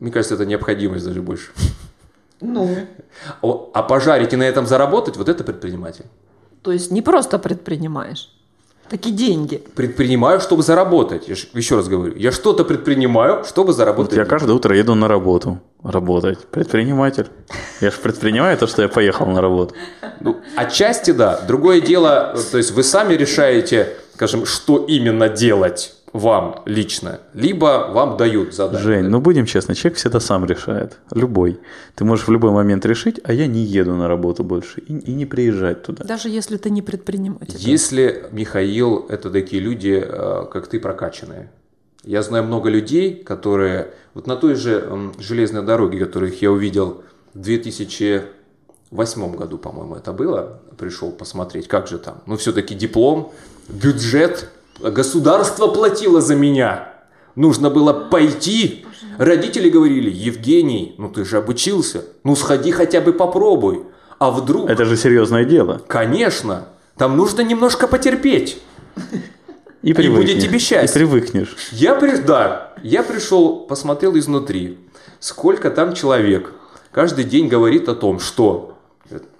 [0.00, 1.50] Мне кажется, это необходимость даже больше.
[2.40, 2.68] Ну.
[3.72, 6.04] А пожарить и на этом заработать, вот это предприниматель.
[6.62, 8.30] То есть не просто предпринимаешь.
[8.88, 9.62] Такие деньги.
[9.74, 11.28] Предпринимаю, чтобы заработать.
[11.28, 14.12] Я ж, еще раз говорю, я что-то предпринимаю, чтобы заработать.
[14.12, 16.46] Вот я каждое утро еду на работу работать.
[16.46, 17.26] Предприниматель.
[17.80, 19.74] Я же предпринимаю то, что я поехал на работу.
[20.20, 21.40] Ну, отчасти да.
[21.48, 28.16] Другое дело, то есть вы сами решаете, скажем, что именно делать вам лично, либо вам
[28.16, 28.82] дают задание.
[28.82, 30.96] Жень, ну будем честны, человек всегда сам решает.
[31.12, 31.60] Любой.
[31.94, 35.12] Ты можешь в любой момент решить, а я не еду на работу больше и, и
[35.12, 36.04] не приезжать туда.
[36.04, 37.56] Даже если ты не предприниматель.
[37.58, 41.50] Если, Михаил, это такие люди, э, как ты, прокачанные.
[42.02, 47.02] Я знаю много людей, которые вот на той же железной дороге, которых я увидел
[47.34, 52.22] в 2008 году, по-моему, это было, пришел посмотреть, как же там.
[52.24, 53.34] Ну, все-таки диплом,
[53.68, 54.48] бюджет,
[54.80, 56.92] Государство платило за меня.
[57.34, 58.84] Нужно было пойти.
[59.18, 62.04] Родители говорили, Евгений, ну ты же обучился.
[62.24, 63.84] Ну сходи хотя бы попробуй.
[64.18, 64.68] А вдруг...
[64.68, 65.82] Это же серьезное дело.
[65.86, 66.68] Конечно.
[66.96, 68.58] Там нужно немножко потерпеть.
[69.82, 71.02] И, и будет тебе счастье.
[71.02, 71.56] И привыкнешь.
[71.70, 72.16] Я, при...
[72.16, 74.78] да, я пришел, посмотрел изнутри,
[75.20, 76.52] сколько там человек
[76.90, 78.78] каждый день говорит о том, что...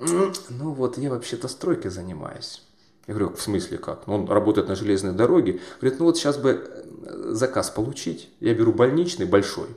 [0.00, 2.65] Ну вот, я вообще-то стройкой занимаюсь.
[3.06, 4.06] Я говорю, в смысле как?
[4.06, 5.60] Ну, он работает на железной дороге.
[5.80, 6.68] Говорит, ну вот сейчас бы
[7.04, 8.28] э, заказ получить.
[8.40, 9.68] Я беру больничный большой.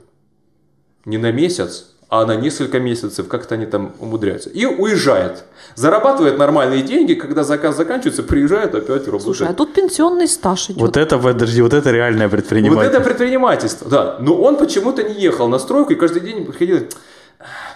[1.04, 4.50] Не на месяц, а на несколько месяцев, как-то они там умудряются.
[4.50, 5.44] И уезжает.
[5.76, 9.22] Зарабатывает нормальные деньги, когда заказ заканчивается, приезжает опять работать.
[9.22, 10.80] Слушай, а тут пенсионный стаж идет.
[10.80, 12.82] Вот это, подожди, вот это реальное предпринимательство.
[12.82, 14.16] Вот это предпринимательство, да.
[14.18, 16.88] Но он почему-то не ехал на стройку и каждый день приходил,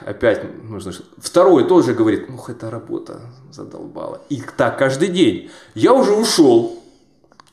[0.04, 0.92] опять нужно...
[1.18, 4.20] Второй тоже говорит, ну, эта работа задолбала.
[4.28, 5.50] И так каждый день.
[5.74, 6.82] Я уже ушел.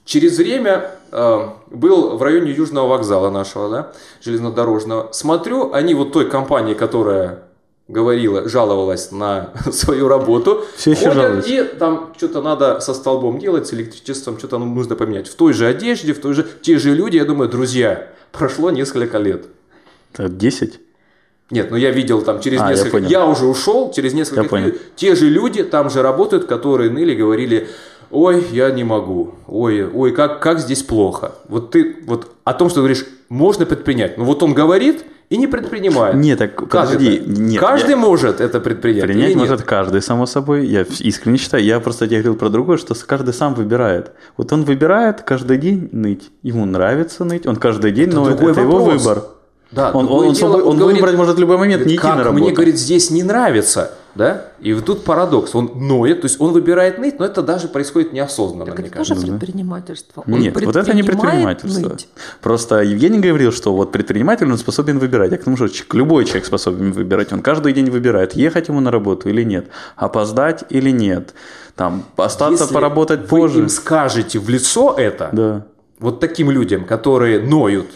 [0.04, 5.10] Через время э, был в районе Южного вокзала нашего, да, железнодорожного.
[5.12, 7.44] Смотрю, они вот той компании, которая
[7.88, 13.68] говорила, жаловалась на свою работу, Все еще ходят, и там что-то надо со столбом делать,
[13.68, 15.28] с электричеством, что-то нужно поменять.
[15.28, 19.18] В той же одежде, в той же, те же люди, я думаю, друзья, прошло несколько
[19.18, 19.46] лет.
[20.14, 20.80] Так, 10?
[21.52, 22.98] Нет, ну я видел там через а, несколько...
[22.98, 27.14] Я, я уже ушел, через несколько лет те же люди там же работают, которые ныли,
[27.14, 27.68] говорили,
[28.10, 31.34] ой, я не могу, ой, ой, как, как здесь плохо.
[31.48, 34.18] Вот ты вот о том, что говоришь, можно предпринять.
[34.18, 36.16] Ну вот он говорит и не предпринимает.
[36.16, 37.16] Нет, так как подожди.
[37.16, 37.30] Это?
[37.30, 37.98] Нет, каждый я...
[37.98, 39.04] может это предпринять.
[39.04, 40.68] Принять может каждый, само собой.
[40.68, 41.64] Я искренне считаю.
[41.64, 44.12] Я просто тебе говорил про другое, что каждый сам выбирает.
[44.36, 46.30] Вот он выбирает каждый день ныть.
[46.44, 47.48] Ему нравится ныть.
[47.48, 49.24] Он каждый день, это но это, это его выбор.
[49.72, 52.18] Да, он, он, дело, он, он говорит, выбрать может в любой момент не идти как
[52.18, 52.44] на работу.
[52.44, 54.48] Мне, говорит, здесь не нравится, да?
[54.60, 55.56] И вот тут парадокс.
[55.56, 58.98] Он ноет, то есть он выбирает ныть, но это даже происходит неосознанно, так мне это
[58.98, 59.16] кажется.
[59.16, 60.24] тоже предпринимательство.
[60.28, 61.90] Он Нет, вот это не предпринимательство.
[61.90, 62.10] Ныть.
[62.42, 65.32] Просто Евгений говорил, что вот предприниматель, он способен выбирать.
[65.32, 67.32] Я к тому, что любой человек способен выбирать.
[67.32, 71.34] Он каждый день выбирает, ехать ему на работу или нет, опоздать или нет,
[71.78, 73.60] там, остаться Если поработать вы позже.
[73.60, 75.66] им скажете в лицо это, да.
[76.00, 77.88] вот таким людям, которые ноют,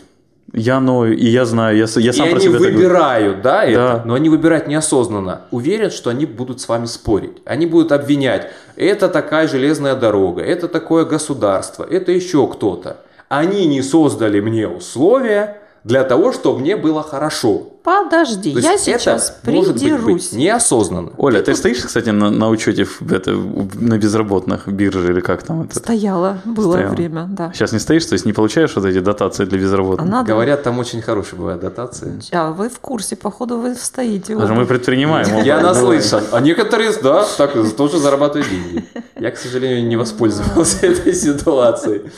[0.53, 4.01] я ною, и я знаю, я, я сам и про себя выбирают, да, да, это,
[4.05, 5.41] но они выбирают неосознанно.
[5.51, 7.41] Уверен, что они будут с вами спорить.
[7.45, 12.97] Они будут обвинять, это такая железная дорога, это такое государство, это еще кто-то.
[13.27, 17.74] Они не создали мне условия, для того, чтобы мне было хорошо.
[17.85, 19.67] Подожди, То я сейчас это придерусь.
[19.67, 21.11] Может быть, быть неосознанно.
[21.17, 25.61] Оля, ты стоишь, кстати, на, на учете в, это, на безработных бирже или как там
[25.61, 25.77] это?
[25.77, 26.93] Стояла, было Стояла.
[26.95, 27.51] время, да.
[27.53, 30.07] Сейчас не стоишь, то есть не получаешь вот эти дотации для безработных?
[30.07, 30.33] А надо...
[30.33, 32.19] Говорят, там очень хорошие бывают дотации.
[32.31, 34.35] А вы в курсе, походу вы стоите.
[34.35, 35.43] Даже мы предпринимаем.
[35.43, 36.23] Я наслышан.
[36.31, 38.85] А некоторые, да, так тоже зарабатывают деньги.
[39.19, 42.09] Я, к сожалению, не воспользовался этой ситуацией.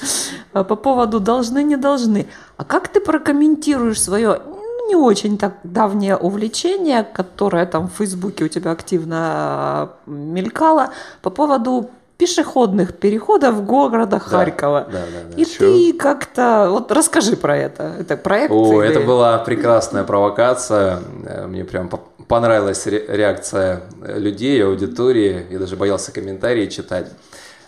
[0.54, 2.28] А по поводу должны, не должны.
[2.56, 4.40] А как ты прокомментируешь свое
[4.88, 10.90] не очень так давнее увлечение, которое там в Фейсбуке у тебя активно мелькало,
[11.22, 14.88] по поводу пешеходных переходов города Харькова.
[14.92, 15.42] Да, да, да.
[15.42, 15.60] И Чё?
[15.60, 16.68] ты как-то...
[16.72, 17.94] Вот расскажи про это.
[18.00, 18.52] Это проект?
[18.52, 18.90] О, или...
[18.90, 21.00] это была прекрасная провокация.
[21.48, 21.92] Мне прям
[22.28, 25.46] понравилась реакция людей, аудитории.
[25.52, 27.12] Я даже боялся комментарии читать.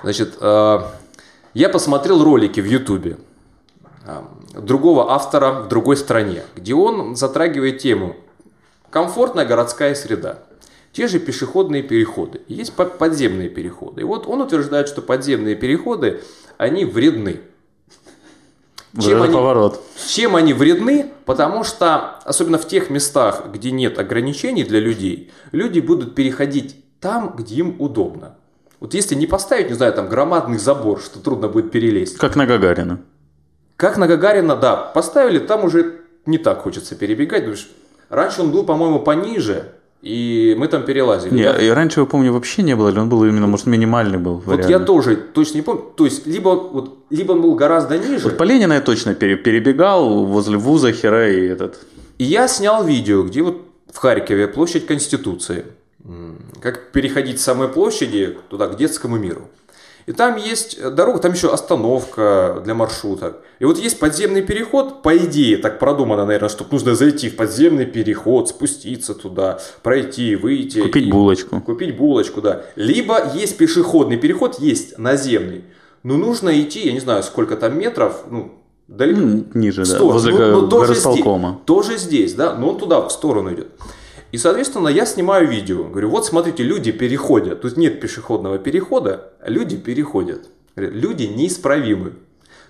[0.01, 0.79] Значит, э,
[1.53, 3.17] я посмотрел ролики в Ютубе
[4.53, 8.15] другого автора в другой стране, где он затрагивает тему
[8.89, 10.39] комфортная городская среда.
[10.91, 12.41] Те же пешеходные переходы.
[12.47, 14.01] Есть подземные переходы.
[14.01, 16.21] И вот он утверждает, что подземные переходы,
[16.57, 17.41] они вредны.
[18.99, 19.79] Чем они, поворот.
[20.07, 21.11] чем они вредны?
[21.25, 27.35] Потому что, особенно в тех местах, где нет ограничений для людей, люди будут переходить там,
[27.37, 28.37] где им удобно.
[28.79, 32.17] Вот если не поставить, не знаю, там громадный забор, что трудно будет перелезть.
[32.17, 32.99] Как на Гагарина.
[33.79, 37.43] Как на Гагарина, да, поставили, там уже не так хочется перебегать.
[37.43, 37.69] Потому что
[38.09, 41.33] раньше он был, по-моему, пониже, И мы там перелазили.
[41.33, 41.57] Не, да?
[41.57, 44.43] и раньше, я помню, вообще не было, или он был именно, может, минимальный был?
[44.45, 45.83] Вот я тоже точно не помню.
[45.95, 48.25] То есть, либо, вот, либо он был гораздо ниже.
[48.25, 51.79] Вот по Ленина я точно перебегал возле вуза Хера и этот.
[52.17, 53.61] И я снял видео, где вот
[53.93, 55.63] в Харькове площадь Конституции.
[56.61, 59.47] Как переходить с самой площади туда, к детскому миру.
[60.05, 63.37] И там есть дорога, там еще остановка для маршрута.
[63.59, 67.85] И вот есть подземный переход, по идее, так продумано, наверное, чтобы нужно зайти в подземный
[67.85, 70.81] переход, спуститься туда, пройти, выйти.
[70.81, 71.11] Купить и...
[71.11, 71.61] булочку.
[71.61, 72.63] Купить булочку, да.
[72.75, 75.65] Либо есть пешеходный переход, есть наземный.
[76.03, 78.53] Но нужно идти, я не знаю, сколько там метров, ну,
[78.87, 79.45] далеко.
[79.53, 81.23] Ниже, да, возле ну, ну, тоже здесь,
[81.65, 83.67] тоже здесь, да, но он туда, в сторону идет.
[84.31, 85.83] И, соответственно, я снимаю видео.
[85.85, 87.61] Говорю, вот смотрите, люди переходят.
[87.61, 90.49] Тут нет пешеходного перехода, а люди переходят.
[90.75, 92.13] Люди неисправимы.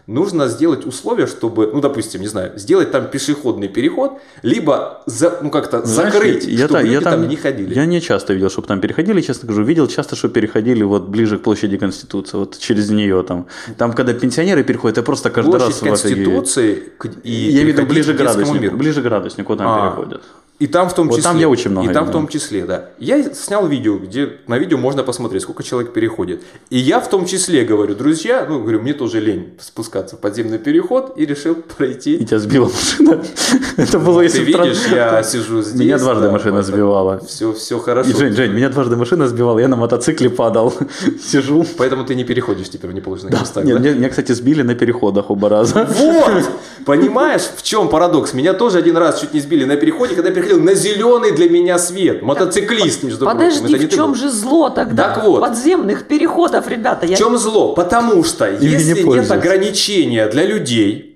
[0.08, 5.52] Нужно сделать условия, чтобы, ну, допустим, не знаю, сделать там пешеходный переход, либо за, ну,
[5.52, 7.76] как-то Знаешь, закрыть, я, чтобы я, люди я там, там не ходили.
[7.76, 9.62] Я не часто видел, чтобы там переходили, честно скажу.
[9.62, 13.46] Видел часто, что переходили вот ближе к площади Конституции, вот через нее там.
[13.78, 16.02] Там, когда пенсионеры переходят, я просто каждый Площадь раз...
[16.02, 16.92] Конституции
[17.24, 20.24] и Я видел ближе к градуснику, ближе к градуснику там а, переходят.
[20.60, 21.24] И там в том вот числе.
[21.24, 21.90] там я очень много.
[21.90, 22.90] И там в том числе, да.
[23.00, 26.44] Я снял видео, где на видео можно посмотреть, сколько человек переходит.
[26.70, 30.60] И я в том числе говорю, друзья, ну, говорю, мне тоже лень спускаться в подземный
[30.60, 32.18] переход, и решил пройти.
[32.18, 33.24] И тебя сбила машина.
[33.78, 35.80] Это было, если Ты видишь, я сижу здесь.
[35.80, 37.20] Меня дважды машина сбивала.
[37.26, 38.18] Все, все хорошо.
[38.18, 40.74] Жень, Жень, меня дважды машина сбивала, я на мотоцикле падал,
[41.24, 41.66] сижу.
[41.78, 45.48] Поэтому ты не переходишь теперь в неположенных местах, Нет, меня, кстати, сбили на переходах оба
[45.48, 45.88] раза.
[45.90, 46.50] Вот!
[46.86, 48.34] Понимаешь, в чем парадокс?
[48.34, 51.50] Меня тоже один раз чуть не сбили на переходе, когда я переходил на зеленый для
[51.50, 52.22] меня свет.
[52.22, 53.74] Мотоциклист, между Подожди, прочим.
[53.74, 55.14] Подожди, в чем же зло тогда?
[55.14, 55.42] Так вот.
[55.42, 57.06] Подземных переходов, ребята.
[57.06, 57.74] В чем зло?
[57.74, 61.09] Потому что если не нет ограничения для людей,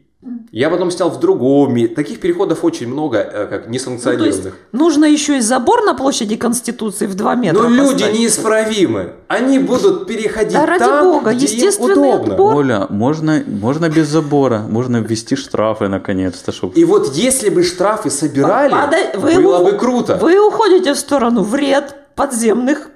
[0.54, 1.88] я потом снял в другом мире.
[1.88, 4.54] Таких переходов очень много, э, как несанкционированных.
[4.72, 9.14] Ну, нужно еще и забор на площади Конституции в 2 метра Но люди неисправимы.
[9.28, 12.34] Они будут переходить да, ради там, бога, где естественный им удобно.
[12.34, 12.56] Отбор.
[12.56, 16.52] Оля, можно, можно без забора, можно ввести штрафы наконец-то.
[16.52, 16.76] Чтобы...
[16.76, 19.66] И вот если бы штрафы собирали, Подай, вы было у...
[19.66, 20.20] бы круто.
[20.22, 22.90] Вы уходите в сторону вред подземных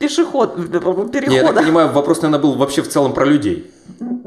[0.00, 1.32] пешеход, перехода.
[1.32, 3.70] Я так понимаю, вопрос, наверное, был вообще в целом про людей.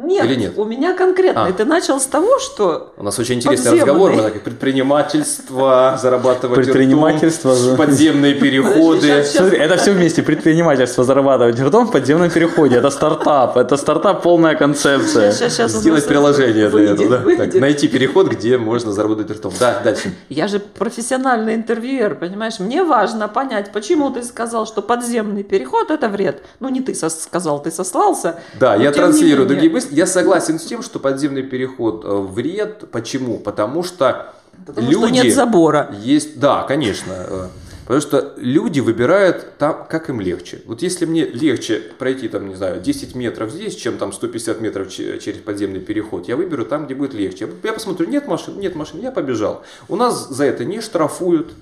[0.10, 0.54] Нет, Или нет?
[0.58, 1.46] у меня конкретно.
[1.46, 1.52] А.
[1.52, 2.94] Ты начал с того, что...
[2.98, 3.80] У нас очень интересный подземный.
[3.82, 4.12] разговор.
[4.14, 7.54] Мы так, предпринимательство, зарабатывать Предпринимательство.
[7.54, 9.02] Ртом, подземные переходы.
[9.02, 9.42] Сейчас, сейчас.
[9.42, 10.24] Смотри, это все вместе.
[10.24, 12.78] Предпринимательство, зарабатывать ртом в подземном переходе.
[12.78, 13.58] Это стартап.
[13.58, 15.32] Это стартап полная концепция.
[15.32, 17.36] Сейчас, сейчас Сделать приложение выйдет, для этого.
[17.36, 17.46] Да?
[17.46, 19.54] Так, найти переход, где можно заработать ртом.
[19.60, 20.14] Да, дальше.
[20.30, 22.60] Я же профессиональный интервьюер, понимаешь?
[22.60, 26.42] Мне важно понять, почему ты сказал, что подземный переход это вред.
[26.60, 28.36] Ну, не ты сказал, ты сослался.
[28.60, 32.90] Да, я транслирую другие мысли я согласен с тем, что подземный переход э, вред.
[32.92, 33.38] Почему?
[33.38, 34.34] Потому что
[34.66, 35.06] Потому люди...
[35.06, 35.96] что нет забора.
[36.02, 37.14] Есть, да, конечно.
[37.14, 37.48] Э,
[37.84, 40.62] потому что люди выбирают там, как им легче.
[40.66, 44.92] Вот если мне легче пройти, там, не знаю, 10 метров здесь, чем там 150 метров
[44.92, 47.50] через подземный переход, я выберу там, где будет легче.
[47.64, 49.64] Я посмотрю, нет машин, нет машин, я побежал.
[49.88, 51.54] У нас за это не штрафуют.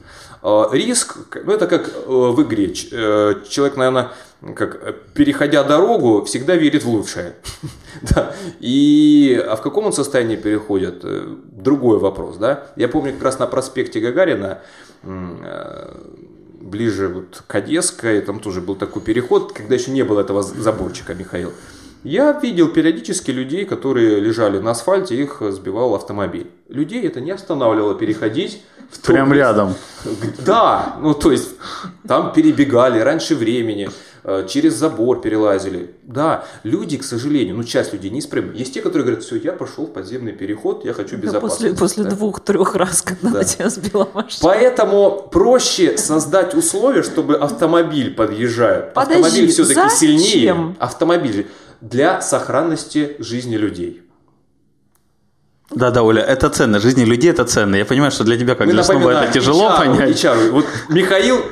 [0.48, 2.74] Э, риск, ну это как в игре.
[2.74, 4.12] Человек, наверное,
[4.56, 7.34] как переходя дорогу, всегда верит в лучшее.
[8.02, 8.34] да.
[8.60, 11.02] И, а в каком он состоянии переходит?
[11.04, 12.38] Э, другой вопрос.
[12.38, 12.68] Да?
[12.78, 14.60] Я помню как раз на проспекте Гагарина,
[15.04, 15.96] э,
[16.62, 21.14] ближе вот к Одесской, там тоже был такой переход, когда еще не было этого заборчика,
[21.14, 21.52] Михаил.
[22.04, 26.50] Я видел периодически людей, которые лежали на асфальте, их сбивал автомобиль.
[26.70, 28.62] Людей это не останавливало переходить.
[29.06, 29.76] Прям рядом.
[30.46, 31.50] Да, ну то есть
[32.08, 33.90] там перебегали раньше времени.
[34.30, 35.96] Э, через забор перелазили.
[36.04, 38.56] Да, люди, к сожалению, ну часть людей не исправимы.
[38.56, 41.64] Есть те, которые говорят, все, я пошел в подземный переход, я хочу безопасности.
[41.64, 42.10] Да, после, после да.
[42.10, 43.44] двух-трех раз, когда да.
[43.46, 44.42] тебя сбила машина.
[44.42, 48.94] Поэтому проще создать условия, чтобы автомобиль подъезжает.
[48.94, 49.98] Подожди, автомобиль все-таки зачем?
[49.98, 50.76] сильнее.
[50.78, 51.48] Автомобиль
[51.80, 54.04] для сохранности жизни людей.
[55.72, 56.80] Да, да, Оля, это ценно.
[56.80, 57.76] Жизни людей это ценно.
[57.76, 60.24] Я понимаю, что для тебя как Мы для снова это тяжело HR, понять.
[60.24, 60.52] HR.
[60.52, 61.44] Вот Михаил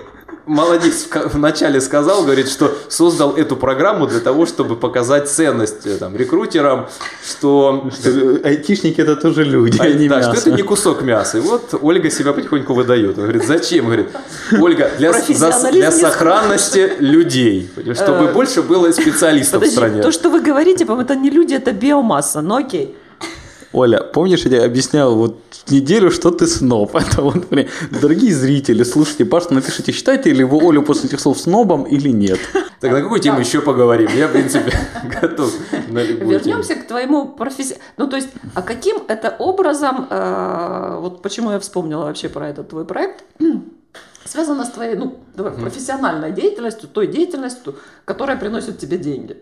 [0.45, 6.87] молодец вначале сказал, говорит, что создал эту программу для того, чтобы показать ценность там, рекрутерам,
[7.25, 7.89] что...
[7.93, 10.35] что айтишники это тоже люди, а, не да, мясо.
[10.35, 11.37] что это не кусок мяса.
[11.37, 13.17] И вот Ольга себя потихоньку выдает.
[13.17, 13.85] Он говорит, зачем?
[13.85, 14.07] Говорит,
[14.59, 20.01] Ольга, для, за, для сохранности людей, чтобы э, больше было специалистов в стране.
[20.01, 22.95] То, что вы говорите, по-моему, это не люди, это биомасса, но окей.
[23.75, 26.95] Оля, помнишь, я тебе объяснял вот неделю, что ты сноб?
[26.95, 27.67] Это вот, блин,
[28.01, 32.39] дорогие зрители, слушайте, Паш, напишите, считаете ли вы Олю после этих слов снобом или нет?
[32.79, 34.09] Так на какую тему еще поговорим?
[34.15, 34.71] Я, в принципе,
[35.21, 35.53] готов
[35.89, 37.77] на Вернемся к твоему профессии.
[37.97, 42.69] Ну, то есть, а каким это образом, э, вот почему я вспомнила вообще про этот
[42.69, 43.25] твой проект,
[44.23, 49.35] связано с твоей, ну, давай, профессиональной деятельностью, той деятельностью, которая приносит тебе деньги.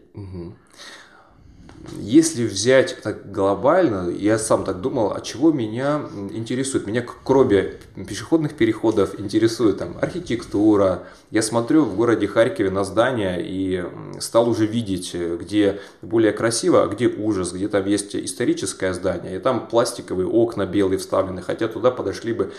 [2.00, 6.88] Если взять так глобально, я сам так думал, а чего меня интересует?
[6.88, 7.74] Меня кроме
[8.08, 11.04] пешеходных переходов интересует там архитектура.
[11.30, 13.84] Я смотрю в городе Харькове на здания и
[14.20, 19.40] стал уже видеть, где более красиво, а где ужас, где там есть историческое здание, и
[19.40, 22.54] там пластиковые окна белые вставлены, хотя туда подошли бы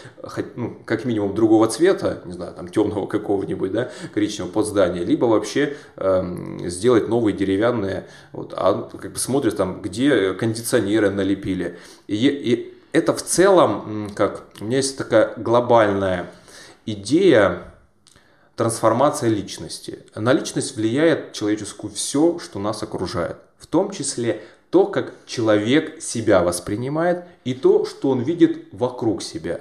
[0.56, 5.24] ну, как минимум другого цвета, не знаю, там темного какого-нибудь, да, коричневого под здание, либо
[5.24, 11.78] вообще э, сделать новые деревянные, вот, а как бы смотришь там, где кондиционеры налепили.
[12.06, 16.30] И, и это в целом, как, у меня есть такая глобальная
[16.84, 17.74] идея,
[18.56, 20.00] трансформация личности.
[20.14, 23.36] На личность влияет человеческую все, что нас окружает.
[23.58, 29.60] В том числе то, как человек себя воспринимает и то, что он видит вокруг себя.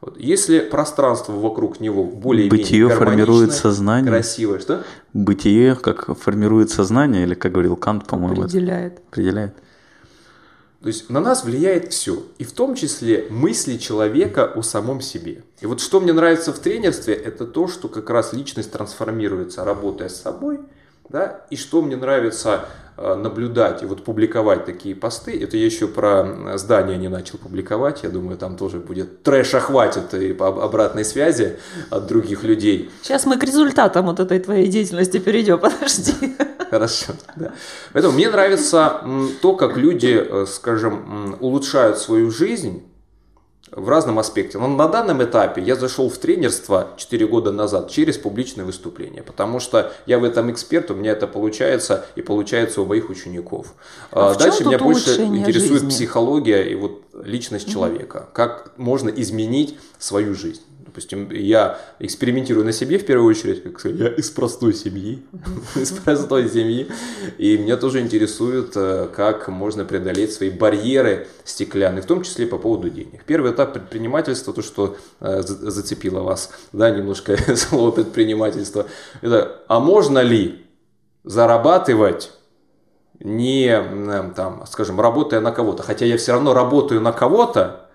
[0.00, 0.16] Вот.
[0.18, 4.10] Если пространство вокруг него более-менее формирует сознание.
[4.10, 4.84] Красивое, что?
[5.12, 8.42] Бытие как формирует сознание, или как говорил Кант, по-моему.
[8.42, 8.92] Определяет.
[8.94, 9.54] Это, определяет.
[10.80, 15.42] То есть на нас влияет все, и в том числе мысли человека о самом себе.
[15.60, 20.08] И вот что мне нравится в тренерстве, это то, что как раз личность трансформируется, работая
[20.08, 20.60] с собой,
[21.08, 22.66] да, и что мне нравится
[23.00, 25.40] Э, наблюдать и вот публиковать такие посты.
[25.40, 28.02] Это я еще про здание не начал публиковать.
[28.02, 31.58] Я думаю, там тоже будет трэша хватит и по обратной связи
[31.90, 32.90] от других людей.
[33.02, 36.12] Сейчас мы к результатам вот этой твоей деятельности перейдем, подожди.
[36.70, 37.52] Хорошо, да.
[37.92, 39.00] Поэтому мне нравится
[39.42, 42.82] то, как люди, э, скажем, улучшают свою жизнь
[43.72, 44.58] в разном аспекте.
[44.58, 49.60] Но на данном этапе я зашел в тренерство 4 года назад через публичное выступление, потому
[49.60, 53.74] что я в этом эксперт, у меня это получается и получается у моих учеников.
[54.10, 55.90] А Дальше меня больше интересует жизни?
[55.90, 60.62] психология и вот личность человека, как можно изменить свою жизнь.
[60.88, 65.22] Допустим, я экспериментирую на себе в первую очередь, как сказать, я из простой семьи,
[65.76, 66.88] из простой семьи,
[67.36, 72.56] и меня тоже интересует, э, как можно преодолеть свои барьеры стеклянные, в том числе по
[72.56, 73.24] поводу денег.
[73.24, 78.86] Первый этап предпринимательства, то, что э, зацепило вас, да, немножко слово предпринимательство,
[79.20, 80.64] это, а можно ли
[81.22, 82.32] зарабатывать
[83.20, 87.87] не, там, скажем, работая на кого-то, хотя я все равно работаю на кого-то,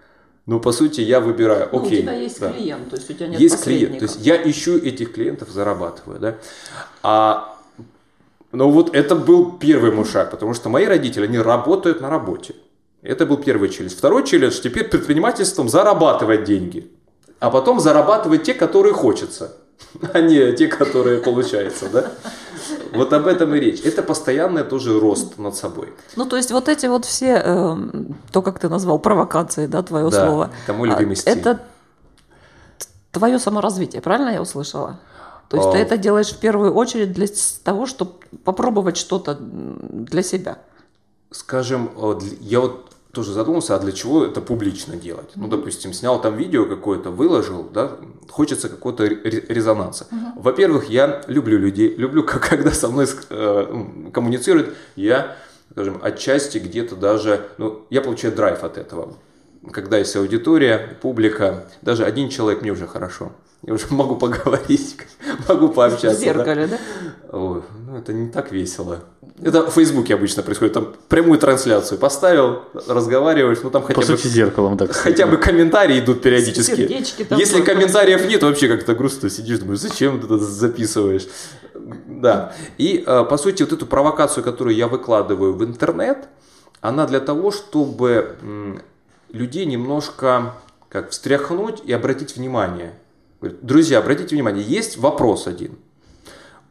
[0.46, 1.80] ну, по сути, я выбираю, окей.
[1.80, 2.52] Ну, у тебя есть да.
[2.52, 6.20] клиент, то есть у тебя нет Есть клиент, то есть я ищу этих клиентов, зарабатываю,
[6.20, 6.36] да.
[7.02, 7.58] А,
[8.52, 12.56] ну, вот это был первый мой шаг, потому что мои родители, они работают на работе.
[13.02, 13.94] Это был первый челлендж.
[13.94, 16.92] Второй челлендж, теперь предпринимательством зарабатывать деньги.
[17.40, 19.58] А потом зарабатывать те, которые хочется,
[20.14, 22.12] а не те, которые получаются, да.
[22.94, 23.82] Вот об этом и речь.
[23.82, 25.94] Это постоянный тоже рост над собой.
[26.16, 27.76] Ну, то есть вот эти вот все, э,
[28.32, 30.52] то, как ты назвал, провокации, да, твое да, слово.
[30.64, 31.34] это мой любимый стиль.
[31.34, 31.62] Это
[33.12, 35.00] твое саморазвитие, правильно я услышала?
[35.50, 35.72] То есть О.
[35.72, 37.28] ты это делаешь в первую очередь для
[37.64, 40.58] того, чтобы попробовать что-то для себя.
[41.32, 41.92] Скажем,
[42.40, 45.30] я вот тоже задумался, а для чего это публично делать?
[45.36, 47.92] Ну, допустим, снял там видео какое-то, выложил, да,
[48.28, 50.08] хочется какого-то резонанса.
[50.10, 50.42] Uh-huh.
[50.42, 55.38] Во-первых, я люблю людей, люблю, когда со мной э, коммуницируют, я,
[55.72, 59.14] скажем, отчасти где-то даже, ну, я получаю драйв от этого.
[59.72, 63.32] Когда есть аудитория, публика, даже один человек мне уже хорошо.
[63.62, 64.98] Я уже могу поговорить,
[65.48, 66.20] могу пообщаться.
[66.20, 66.78] В зеркале, да?
[66.78, 67.13] да?
[67.34, 69.00] Ой, ну это не так весело.
[69.42, 70.74] Это в Фейсбуке обычно происходит.
[70.74, 74.18] Там прямую трансляцию поставил, разговариваешь, ну там хотя По бы...
[74.18, 74.92] сути, зеркалом так.
[74.96, 76.76] Хотя бы комментарии идут периодически.
[76.76, 81.28] Сердечки там Если комментариев нет, вообще как-то грустно сидишь, думаешь, зачем ты это записываешь?
[82.06, 82.54] Да.
[82.78, 86.28] И, э, по сути, вот эту провокацию, которую я выкладываю в интернет,
[86.82, 88.38] она для того, чтобы
[89.32, 90.54] людей немножко
[90.88, 92.94] как встряхнуть и обратить внимание.
[93.42, 95.80] Друзья, обратите внимание, есть вопрос один–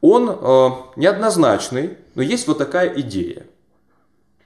[0.02, 3.44] он э, неоднозначный, но есть вот такая идея.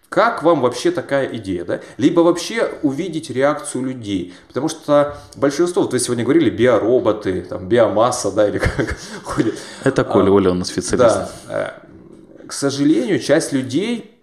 [0.08, 1.80] Как вам вообще такая идея, да?
[1.96, 4.34] Либо вообще увидеть реакцию людей.
[4.46, 9.58] Потому что большинство, вот вы сегодня говорили, биороботы, там, биомасса, да, или как ходит.
[9.82, 11.16] Это Коля, а, Оля, он специалист.
[11.16, 11.30] Да.
[11.48, 14.15] Э, к сожалению, часть людей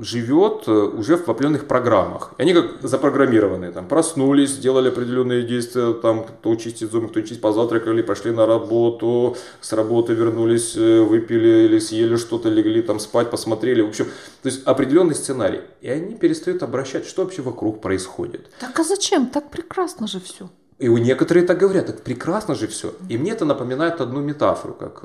[0.00, 2.32] живет э, уже в определенных программах.
[2.38, 3.72] И они как запрограммированные.
[3.72, 9.36] Там, проснулись, сделали определенные действия, там, кто чистит зубы, кто чистит, позавтракали, пошли на работу,
[9.60, 13.82] с работы вернулись, э, выпили или съели что-то, легли там спать, посмотрели.
[13.82, 14.06] В общем,
[14.42, 15.60] то есть определенный сценарий.
[15.80, 18.50] И они перестают обращать, что вообще вокруг происходит.
[18.58, 19.26] Так а зачем?
[19.26, 20.48] Так прекрасно же все.
[20.78, 22.94] И у некоторые так говорят, так прекрасно же все.
[23.08, 25.04] И мне это напоминает одну метафору, как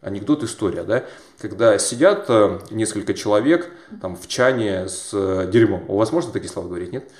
[0.00, 1.04] анекдот, история, да,
[1.40, 3.70] когда сидят э, несколько человек
[4.00, 5.84] там в чане с э, дерьмом.
[5.88, 7.10] У вас можно такие слова говорить, нет?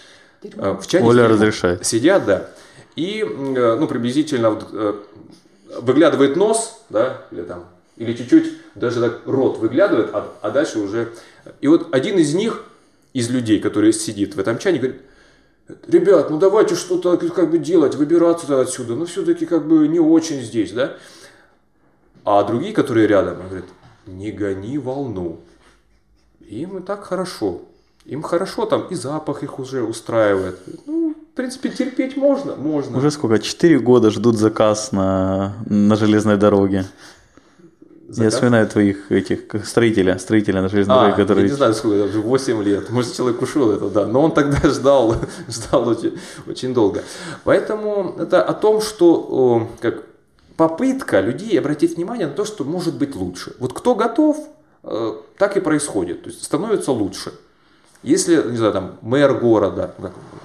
[0.42, 0.66] Дерьмо.
[0.66, 1.84] Э, в чане Оля разрешает.
[1.84, 2.50] Сидят, да.
[2.96, 4.60] и, ну, приблизительно
[5.80, 11.10] выглядывает нос, да, или там, или чуть-чуть даже так рот выглядывает, а, а дальше уже...
[11.60, 12.64] И вот один из них,
[13.12, 15.00] из людей, который сидит в этом чане, говорит,
[15.86, 20.40] ребят, ну давайте что-то как бы делать, выбираться отсюда, но все-таки как бы не очень
[20.40, 20.96] здесь, да.
[22.24, 23.66] А другие, которые рядом, говорят,
[24.06, 25.40] не гони волну.
[26.40, 27.62] Им и так хорошо.
[28.04, 30.58] Им хорошо там, и запах их уже устраивает.
[30.86, 32.96] Ну, в принципе, терпеть можно, можно.
[32.96, 33.38] Уже сколько?
[33.38, 36.86] Четыре года ждут заказ на, на железной дороге.
[38.08, 38.24] Заказ?
[38.24, 41.42] Я вспоминаю твоих этих строителя, строителя на железной а, дороге, который...
[41.42, 42.88] Я не знаю, сколько, уже 8 лет.
[42.88, 44.06] Может, человек ушел это, да.
[44.06, 45.16] Но он тогда ждал,
[45.46, 47.02] ждал очень, очень долго.
[47.44, 50.07] Поэтому это о том, что как
[50.59, 53.54] попытка людей обратить внимание на то, что может быть лучше.
[53.61, 54.36] Вот кто готов,
[54.82, 56.24] э, так и происходит.
[56.24, 57.32] То есть становится лучше.
[58.02, 59.94] Если, не знаю, там, мэр города,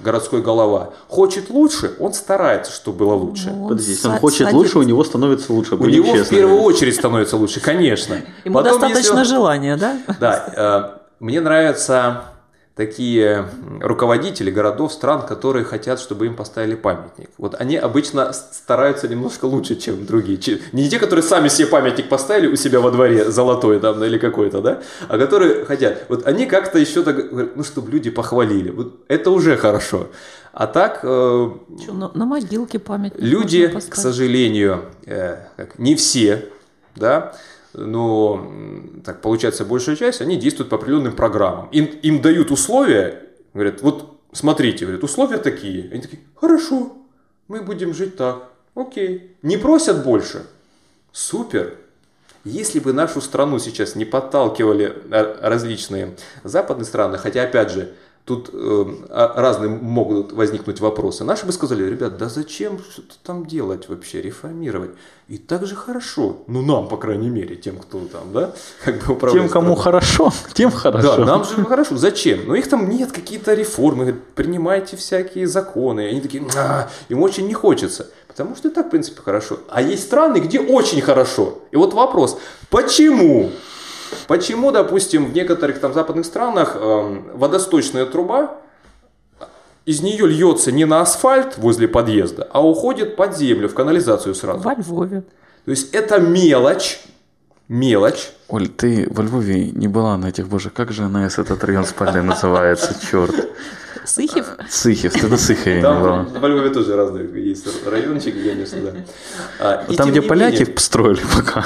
[0.00, 3.50] городской голова, хочет лучше, он старается, чтобы было лучше.
[3.50, 4.56] Ну, Подожди, если он хочет садится.
[4.56, 5.74] лучше, у него становится лучше.
[5.74, 6.24] У него честно.
[6.24, 8.20] в первую очередь становится лучше, конечно.
[8.44, 9.34] Ему Потом, достаточно если...
[9.34, 9.98] желания, да?
[10.20, 10.94] Да.
[10.96, 12.24] Э, мне нравится
[12.74, 13.48] такие
[13.80, 17.30] руководители городов, стран, которые хотят, чтобы им поставили памятник.
[17.38, 20.38] Вот они обычно стараются немножко лучше, чем другие.
[20.72, 24.60] Не те, которые сами себе памятник поставили у себя во дворе, золотой там или какой-то,
[24.60, 26.06] да, а которые хотят.
[26.08, 28.70] Вот они как-то еще так говорят, ну, чтобы люди похвалили.
[28.70, 30.08] Вот это уже хорошо.
[30.52, 31.00] А так...
[31.02, 31.50] Э,
[31.82, 35.36] Что, на, на могилке памятник Люди, к сожалению, э,
[35.78, 36.48] не все,
[36.96, 37.34] да,
[37.74, 38.52] но
[39.04, 41.68] так получается большая часть, они действуют по определенным программам.
[41.72, 43.22] Им, им дают условия,
[43.52, 45.90] говорят, вот смотрите, говорят, условия такие.
[45.90, 46.96] Они такие, хорошо,
[47.48, 49.36] мы будем жить так, окей.
[49.42, 50.46] Не просят больше,
[51.12, 51.74] супер.
[52.44, 57.94] Если бы нашу страну сейчас не подталкивали э, различные западные страны, хотя опять же,
[58.24, 61.24] Тут э, разные могут возникнуть вопросы.
[61.24, 64.92] Наши бы сказали, ребят, да зачем что-то там делать вообще, реформировать?
[65.28, 66.38] И так же хорошо.
[66.46, 69.50] Ну, нам, по крайней мере, тем, кто там, да, как бы управляет.
[69.50, 71.16] Тем, кому хорошо, тем хорошо.
[71.18, 71.98] Да, нам же хорошо.
[71.98, 72.46] Зачем?
[72.46, 76.06] Но их там нет, какие-то реформы, принимайте всякие законы.
[76.06, 78.08] И они такие, а, им очень не хочется.
[78.26, 79.58] Потому что и так, в принципе, хорошо.
[79.68, 81.58] А есть страны, где очень хорошо.
[81.72, 82.38] И вот вопрос,
[82.70, 83.50] почему?
[84.26, 88.58] Почему, допустим, в некоторых там западных странах э, водосточная труба,
[89.84, 94.60] из нее льется не на асфальт возле подъезда, а уходит под землю, в канализацию сразу.
[94.60, 95.22] Во Львове.
[95.64, 97.00] То есть это мелочь,
[97.68, 98.30] мелочь.
[98.48, 102.22] Оль, ты во Львове не была на этих, боже, как же на этот район спальный
[102.22, 103.34] называется, черт.
[104.04, 104.43] Сыхев?
[104.68, 106.40] Сыхев, ты на Сыхове Там не была.
[106.40, 108.92] во Львове тоже разные есть райончики, конечно, да.
[109.58, 110.78] А, там, где поляки менее...
[110.78, 111.64] строили пока,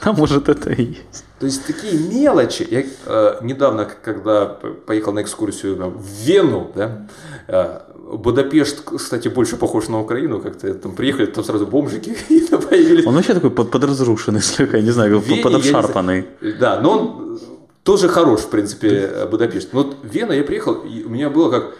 [0.00, 1.24] там может это и есть.
[1.40, 2.66] То есть такие мелочи.
[2.70, 7.06] Я э, недавно, когда поехал на экскурсию там, в Вену, да,
[7.48, 7.80] э,
[8.12, 12.14] Будапешт, кстати, больше похож на Украину, как-то там приехали, там сразу бомжики
[12.50, 13.06] появились.
[13.06, 16.26] Он вообще такой под, подразрушенный слегка, не знаю, Вене, подобшарпанный.
[16.58, 17.40] Да, но он
[17.84, 19.72] тоже хорош, в принципе, Будапешт.
[19.72, 21.74] Но вот Вена я приехал, и у меня было как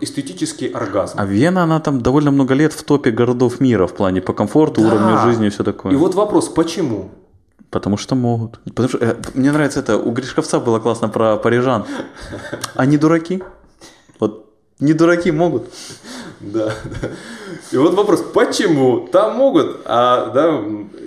[0.00, 1.18] эстетический оргазм.
[1.18, 4.80] А Вена, она там довольно много лет в топе городов мира в плане по комфорту,
[4.80, 4.88] да.
[4.88, 5.92] уровню жизни и все такое.
[5.92, 7.10] И вот вопрос, почему?
[7.70, 8.60] Потому что могут.
[8.64, 11.84] Потому что, э, мне нравится это, у Гришковца было классно про парижан.
[12.74, 13.42] Они дураки.
[14.18, 15.72] Вот не дураки могут.
[16.40, 17.08] Да, да.
[17.70, 20.62] И вот вопрос, почему там могут, а, да,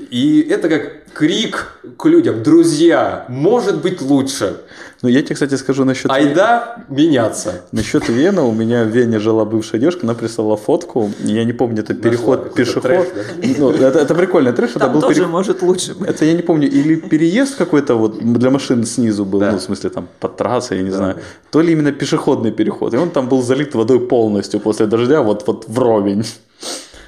[0.10, 4.58] и это как крик к людям, друзья, может быть лучше.
[5.02, 6.12] Ну, я тебе, кстати, скажу насчет...
[6.12, 7.62] Айда меняться.
[7.72, 8.42] Насчет Вены.
[8.42, 11.12] У меня в Вене жила бывшая девушка, она прислала фотку.
[11.20, 12.84] Я не помню, это переход Нашла, пешеход.
[12.84, 13.50] Трэш, да?
[13.58, 14.52] ну, это, это прикольно.
[14.52, 15.28] Трэш, Там это был тоже пере...
[15.28, 16.10] может лучше быть.
[16.10, 16.68] Это я не помню.
[16.68, 19.52] Или переезд какой-то вот для машин снизу был, да.
[19.52, 20.98] ну, в смысле, там, под трассой, я не да.
[20.98, 21.16] знаю.
[21.52, 22.94] То ли именно пешеходный переход.
[22.94, 26.26] И он там был залит водой полностью после дождя, вот, вот вровень.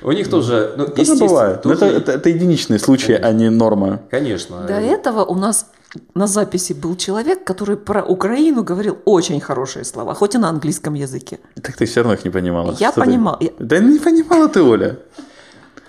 [0.01, 1.61] У них тоже, ну, тоже бывает.
[1.61, 1.75] Тоже...
[1.75, 3.27] Это, это, это единичные случаи, Конечно.
[3.27, 3.99] а не норма.
[4.11, 4.65] Конечно.
[4.67, 5.67] До этого у нас
[6.13, 10.93] на записи был человек, который про Украину говорил очень хорошие слова, хоть и на английском
[10.93, 11.39] языке.
[11.61, 12.75] Так ты все равно их не понимала.
[12.79, 13.37] Я понимала.
[13.37, 13.53] Ты...
[13.59, 14.97] Да не понимала ты, Оля.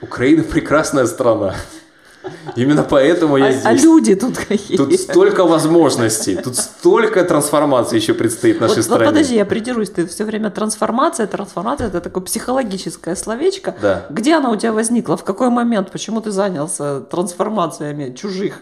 [0.01, 1.55] Украина прекрасная страна.
[2.57, 3.65] Именно поэтому я а, здесь.
[3.65, 4.77] А люди тут какие?
[4.77, 9.05] Тут столько возможностей, тут столько трансформаций еще предстоит нашей вот, стране.
[9.05, 13.75] Вот подожди, я придерусь, ты все время трансформация, трансформация, это такое психологическое словечко.
[13.81, 14.07] Да.
[14.11, 15.17] Где она у тебя возникла?
[15.17, 15.91] В какой момент?
[15.91, 18.61] Почему ты занялся трансформациями чужих?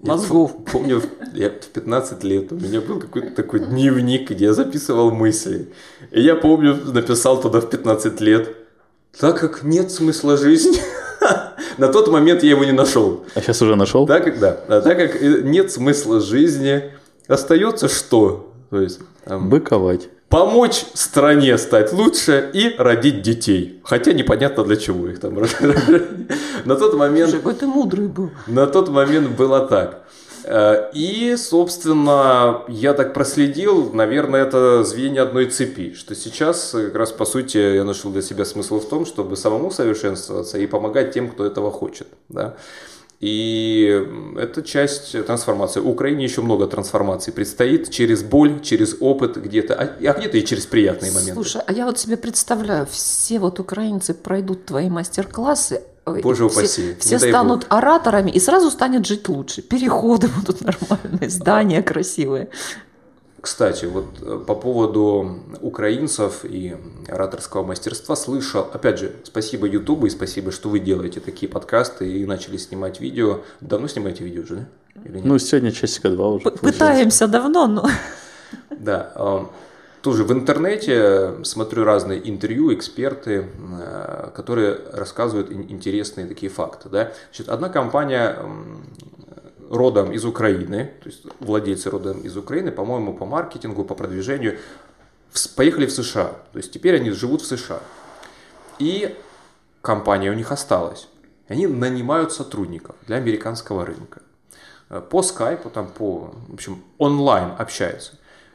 [0.00, 0.52] мозгов.
[0.58, 1.02] Я помню,
[1.34, 5.72] я в 15 лет у меня был какой-то такой дневник, где я записывал мысли.
[6.10, 8.56] И я помню, написал туда в 15 лет,
[9.18, 10.78] так как нет смысла жизни,
[11.78, 13.24] на тот момент я его не нашел.
[13.34, 14.06] А сейчас уже нашел?
[14.06, 14.60] Так как, да.
[14.68, 16.92] А так как нет смысла жизни,
[17.28, 18.52] остается что?
[18.70, 20.08] То есть, там, Быковать.
[20.28, 23.80] помочь стране стать лучше и родить детей.
[23.84, 25.34] Хотя непонятно для чего их там
[26.64, 27.32] На тот момент...
[27.32, 28.30] Какой ты мудрый был.
[28.48, 30.05] На тот момент было так.
[30.46, 37.12] Э, и, собственно, я так проследил, наверное, это звенья одной цепи, что сейчас как раз,
[37.12, 41.28] по сути, я нашел для себя смысл в том, чтобы самому совершенствоваться и помогать тем,
[41.30, 42.06] кто этого хочет.
[42.28, 42.54] Да?
[43.18, 45.80] И это часть трансформации.
[45.80, 50.66] Украине еще много трансформаций предстоит через боль, через опыт где-то, а, а где-то и через
[50.66, 51.32] приятные моменты.
[51.32, 56.94] Слушай, а я вот себе представляю, все вот украинцы пройдут твои мастер-классы, Боже упаси.
[57.00, 57.78] Все, все станут Бог.
[57.78, 59.62] ораторами и сразу станет жить лучше.
[59.62, 62.48] Переходы будут нормальные, здания красивые.
[63.40, 66.76] Кстати, вот э, по поводу украинцев и
[67.08, 72.24] ораторского мастерства слышал, опять же, спасибо Ютубу и спасибо, что вы делаете такие подкасты и
[72.24, 73.40] начали снимать видео.
[73.60, 74.66] Давно снимаете видео уже, да?
[75.22, 76.50] Ну, сегодня часика два уже.
[76.50, 77.88] Пытаемся давно, но...
[78.70, 79.50] Да, а,
[80.06, 86.88] тоже в интернете смотрю разные интервью, эксперты, э, которые рассказывают интересные такие факты.
[86.88, 87.12] Да?
[87.30, 88.38] Значит, одна компания
[89.68, 94.60] родом из Украины, то есть владельцы родом из Украины, по-моему, по маркетингу, по продвижению,
[95.56, 96.36] поехали в США.
[96.52, 97.80] То есть теперь они живут в США.
[98.78, 99.12] И
[99.82, 101.08] компания у них осталась.
[101.48, 104.22] Они нанимают сотрудников для американского рынка.
[104.88, 108.12] Э, по скайпу, там по, в общем, онлайн общаются.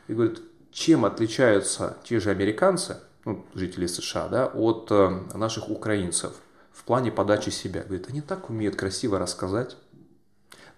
[0.08, 0.40] И говорят,
[0.72, 6.34] чем отличаются те же американцы, ну, жители США, да, от э, наших украинцев
[6.72, 7.84] в плане подачи себя.
[7.84, 9.78] Говорит, они так умеют красиво рассказать,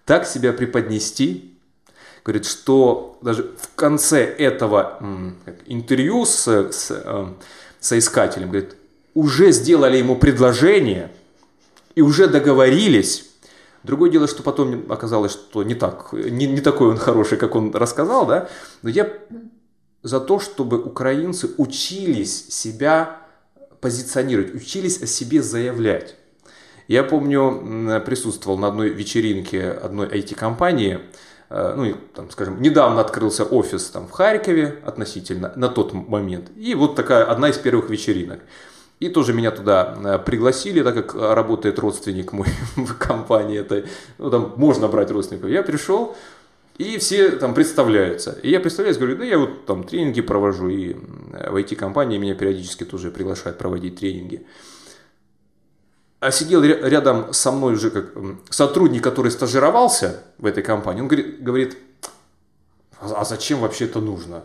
[0.04, 1.56] так себя преподнести,
[2.24, 4.98] говорит, что даже в конце этого
[5.66, 7.26] интервью с, с э,
[7.80, 8.76] соискателем, говорит,
[9.14, 11.10] уже сделали ему предложение
[11.94, 13.30] и уже договорились.
[13.84, 17.72] Другое дело, что потом оказалось, что не так, не, не такой он хороший, как он
[17.74, 18.48] рассказал, да.
[18.82, 19.12] Но я
[20.04, 23.22] за то, чтобы украинцы учились себя
[23.80, 26.14] позиционировать, учились о себе заявлять.
[26.86, 31.00] Я помню, присутствовал на одной вечеринке одной IT-компании,
[31.48, 36.50] э, ну, там, скажем, недавно открылся офис там в Харькове относительно, на тот момент.
[36.54, 38.40] И вот такая одна из первых вечеринок.
[39.00, 43.86] И тоже меня туда э, пригласили, так как работает родственник мой в компании этой.
[44.18, 45.48] Ну, там можно брать родственников.
[45.48, 46.14] Я пришел,
[46.76, 48.32] и все там представляются.
[48.42, 52.84] И я представляюсь, говорю, да я вот там тренинги провожу, и в IT-компании меня периодически
[52.84, 54.44] тоже приглашают проводить тренинги.
[56.18, 58.14] А сидел рядом со мной уже как
[58.50, 61.76] сотрудник, который стажировался в этой компании, он говорит,
[62.98, 64.44] а, а зачем вообще это нужно?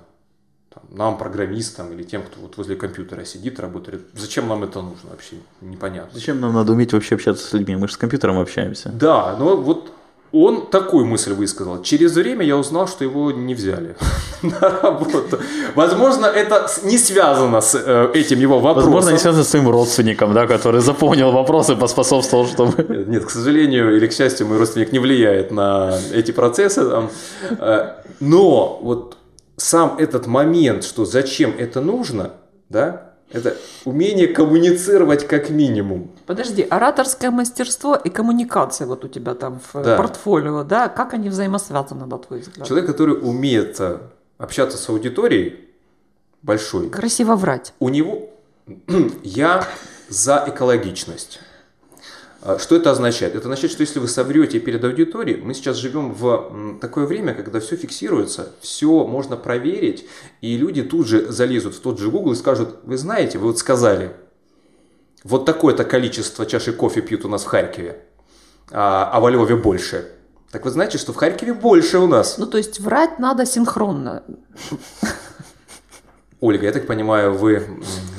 [0.74, 5.10] Там, нам, программистам или тем, кто вот возле компьютера сидит, работает, зачем нам это нужно
[5.10, 6.12] вообще, непонятно.
[6.14, 7.76] Зачем нам надо уметь вообще общаться с людьми?
[7.76, 8.90] Мы же с компьютером общаемся.
[8.90, 9.92] Да, но вот
[10.32, 11.82] он такую мысль высказал.
[11.82, 13.96] Через время я узнал, что его не взяли
[14.44, 15.40] на работу.
[15.76, 18.92] Возможно, это не связано с э, этим его вопросом.
[18.92, 23.06] Возможно, не связано с своим родственником, да, который запомнил вопросы, поспособствовал, чтобы...
[23.08, 27.10] Нет, к сожалению или к счастью, мой родственник не влияет на эти процессы.
[27.60, 29.18] Э, но вот
[29.58, 32.32] сам этот момент, что зачем это нужно,
[32.70, 36.12] да, это умение коммуницировать как минимум.
[36.26, 39.98] Подожди, ораторское мастерство и коммуникация вот у тебя там в да.
[39.98, 40.90] портфолио, да?
[40.90, 42.68] Как они взаимосвязаны, на твой взгляд?
[42.68, 44.00] Человек, который умеет э,
[44.38, 45.68] общаться с аудиторией
[46.42, 46.90] большой.
[46.90, 47.74] Красиво врать.
[47.80, 48.30] У него...
[49.24, 49.68] Я
[50.10, 51.40] за экологичность.
[52.42, 53.36] А, что это означает?
[53.36, 57.60] Это означает, что если вы соврете перед аудиторией, мы сейчас живем в такое время, когда
[57.60, 60.06] все фиксируется, все можно проверить,
[60.42, 63.60] и люди тут же залезут в тот же Google и скажут, вы знаете, вы вот
[63.60, 64.12] сказали,
[65.24, 68.04] вот такое-то количество чашей кофе пьют у нас в Харькове,
[68.72, 70.10] а, а в Львове больше.
[70.52, 72.38] Так вы знаете, что в Харькове больше у нас.
[72.38, 74.24] Ну, то есть врать надо синхронно.
[76.42, 77.68] Ольга, я так понимаю, вы,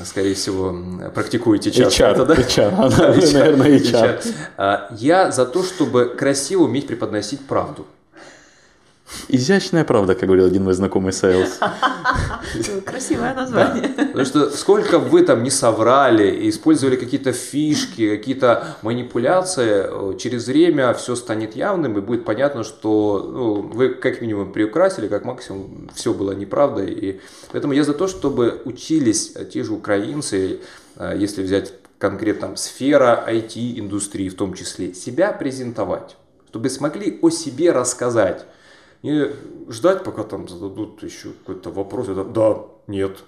[0.05, 0.77] скорее всего,
[1.15, 1.89] практикуете чат.
[1.89, 2.35] HR, да?
[2.35, 4.23] HR, она, наверное, HR.
[4.59, 4.95] HR.
[4.99, 7.87] Я за то, чтобы красиво уметь преподносить правду.
[9.29, 11.59] Изящная правда, как говорил один мой знакомый sales.
[12.85, 13.89] Красивое название.
[13.97, 14.05] Да.
[14.07, 21.17] Потому что сколько вы там не соврали, использовали какие-то фишки, какие-то манипуляции, через время все
[21.17, 26.33] станет явным и будет понятно, что ну, вы как минимум приукрасили, как максимум все было
[26.33, 26.93] неправдой.
[26.93, 27.21] И
[27.53, 30.61] поэтому я за то, чтобы учились те же украинцы,
[30.97, 36.17] а, если взять конкретно сфера IT-индустрии в том числе, себя презентовать,
[36.49, 38.47] чтобы смогли о себе рассказать.
[39.03, 39.31] Не
[39.69, 42.09] ждать, пока там зададут еще какой-то вопрос.
[42.09, 43.19] Это, да, нет,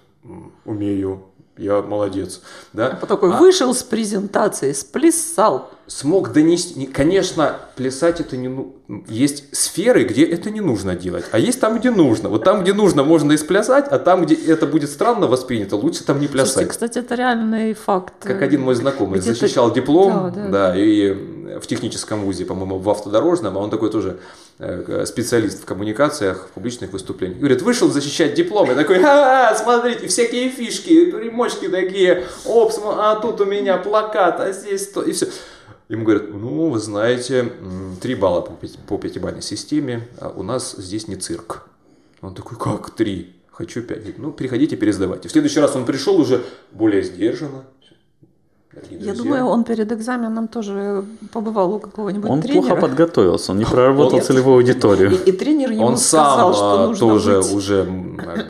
[0.65, 1.23] умею,
[1.57, 2.41] я молодец.
[2.73, 2.97] Да?
[3.01, 3.37] А такой а...
[3.37, 5.69] вышел с презентации, сплясал.
[5.85, 6.85] Смог донести.
[6.87, 8.75] Конечно, плясать это не ну...
[9.07, 12.29] Есть сферы, где это не нужно делать, а есть там, где нужно.
[12.29, 16.03] Вот там, где нужно, можно и сплясать, а там, где это будет странно воспринято, лучше
[16.03, 16.53] там не плясать.
[16.53, 18.13] Слушайте, кстати, это реальный факт.
[18.21, 21.13] Как один мой знакомый защищал диплом, да, да, да, да, и
[21.61, 24.19] в техническом вузе, по-моему, в автодорожном, а он такой тоже
[24.59, 27.39] Э, специалист в коммуникациях, в публичных выступлениях.
[27.39, 28.69] Говорит, вышел защищать диплом.
[28.69, 34.51] Я такой, а, смотрите, всякие фишки, примочки такие, опс, а тут у меня плакат, а
[34.51, 35.25] здесь то, и все.
[35.89, 37.51] Ему говорят, ну, вы знаете,
[37.99, 41.67] три балла по, пятибалльной системе, а у нас здесь не цирк.
[42.21, 43.35] Он такой, как три?
[43.51, 44.19] Хочу пять.
[44.19, 45.29] Ну, переходите, пересдавайте.
[45.29, 47.65] В следующий раз он пришел уже более сдержанно,
[48.89, 52.61] я думаю, он перед экзаменом тоже побывал у какого-нибудь он тренера.
[52.61, 55.11] Он плохо подготовился, он не проработал он, целевую аудиторию.
[55.11, 57.53] И, и тренер ему он сказал, сам что нужно тоже быть...
[57.53, 57.87] уже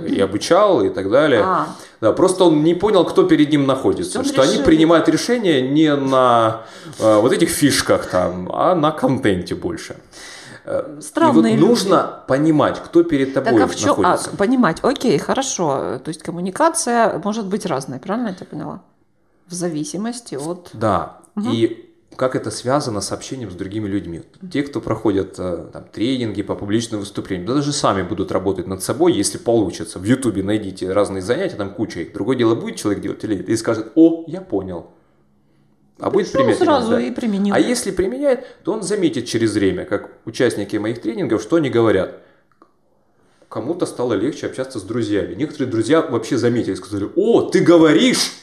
[0.07, 1.41] и обучал и так далее.
[1.43, 1.67] А.
[1.99, 4.19] Да, просто он не понял, кто перед ним находится.
[4.19, 4.53] Он что решил...
[4.53, 6.61] они принимают решения не на
[6.99, 9.95] э, вот этих фишках там, а на контенте больше.
[10.65, 13.89] Э, Странные и вот нужно понимать, кто перед тобой так, а в чем...
[13.89, 14.29] находится.
[14.33, 15.99] А, понимать, окей, хорошо.
[16.03, 18.81] То есть коммуникация может быть разной, правильно я тебя поняла?
[19.53, 20.71] В зависимости от...
[20.73, 21.49] Да, угу.
[21.51, 24.21] и как это связано с общением с другими людьми.
[24.51, 28.83] Те, кто проходят э, там, тренинги по публичным выступлениям, да даже сами будут работать над
[28.83, 29.99] собой, если получится.
[29.99, 32.13] В Ютубе найдите разные занятия, там куча их.
[32.13, 34.91] Другое дело, будет человек делать или нет, и скажет, о, я понял.
[35.99, 36.57] А будет применять.
[36.57, 37.01] сразу да.
[37.01, 37.53] и применил.
[37.53, 42.19] А если применяет, то он заметит через время, как участники моих тренингов, что они говорят.
[43.49, 45.35] Кому-то стало легче общаться с друзьями.
[45.35, 48.33] Некоторые друзья вообще заметили, сказали, о, ты говоришь!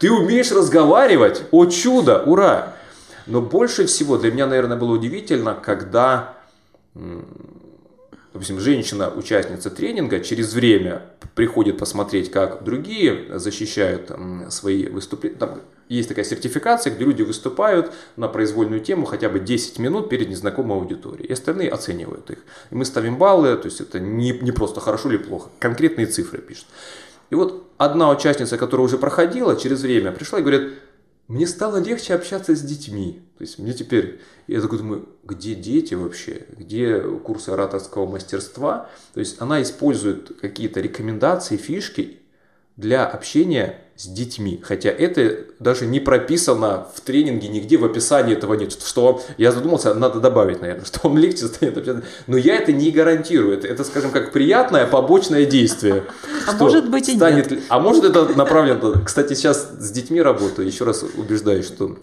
[0.00, 1.42] Ты умеешь разговаривать?
[1.50, 2.74] О чудо, ура!
[3.26, 6.38] Но больше всего для меня, наверное, было удивительно, когда,
[8.32, 11.02] допустим, женщина, участница тренинга, через время
[11.34, 14.10] приходит посмотреть, как другие защищают
[14.48, 15.36] свои выступления.
[15.36, 20.30] Там есть такая сертификация, где люди выступают на произвольную тему хотя бы 10 минут перед
[20.30, 21.26] незнакомой аудиторией.
[21.28, 22.38] И остальные оценивают их.
[22.70, 26.38] И мы ставим баллы, то есть это не, не просто хорошо или плохо, конкретные цифры
[26.38, 26.66] пишут.
[27.30, 30.74] И вот одна участница, которая уже проходила через время, пришла и говорит,
[31.28, 33.22] мне стало легче общаться с детьми.
[33.38, 36.46] То есть мне теперь, я такой думаю, где дети вообще?
[36.58, 38.90] Где курсы ораторского мастерства?
[39.14, 42.18] То есть она использует какие-то рекомендации, фишки
[42.76, 44.58] для общения с детьми.
[44.62, 48.72] Хотя это даже не прописано в тренинге, нигде в описании этого нет.
[48.72, 52.02] Что я задумался, надо добавить, наверное, что вам легче станет общаться.
[52.26, 53.52] Но я это не гарантирую.
[53.52, 56.04] Это, это скажем, как приятное побочное действие.
[56.46, 57.50] А может быть и станет...
[57.50, 57.60] нет.
[57.68, 59.02] А может это направлено...
[59.04, 60.66] Кстати, сейчас с детьми работаю.
[60.66, 61.98] Еще раз убеждаюсь, что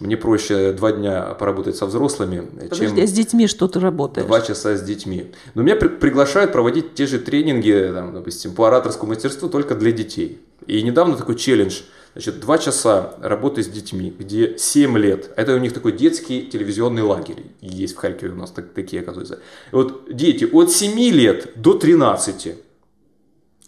[0.00, 3.02] мне проще два дня поработать со взрослыми, Подожди, чем...
[3.02, 4.26] а с детьми что ты работаешь?
[4.26, 5.32] Два часа с детьми.
[5.54, 9.92] Но меня при- приглашают проводить те же тренинги, там, допустим, по ораторскому мастерству только для
[9.92, 10.42] детей.
[10.68, 11.80] И недавно такой челлендж.
[12.12, 15.30] Значит, два часа работы с детьми, где 7 лет.
[15.36, 17.42] Это у них такой детский телевизионный лагерь.
[17.60, 19.40] Есть в Харькове у нас так, такие, оказывается.
[19.72, 22.54] И вот дети от 7 лет до 13.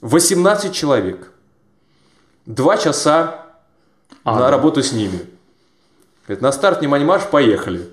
[0.03, 1.33] 18 человек.
[2.45, 3.47] Два часа
[4.23, 4.51] а, на да.
[4.51, 5.21] работу с ними.
[6.27, 7.89] Говорит, на старт, внимание, марш, поехали.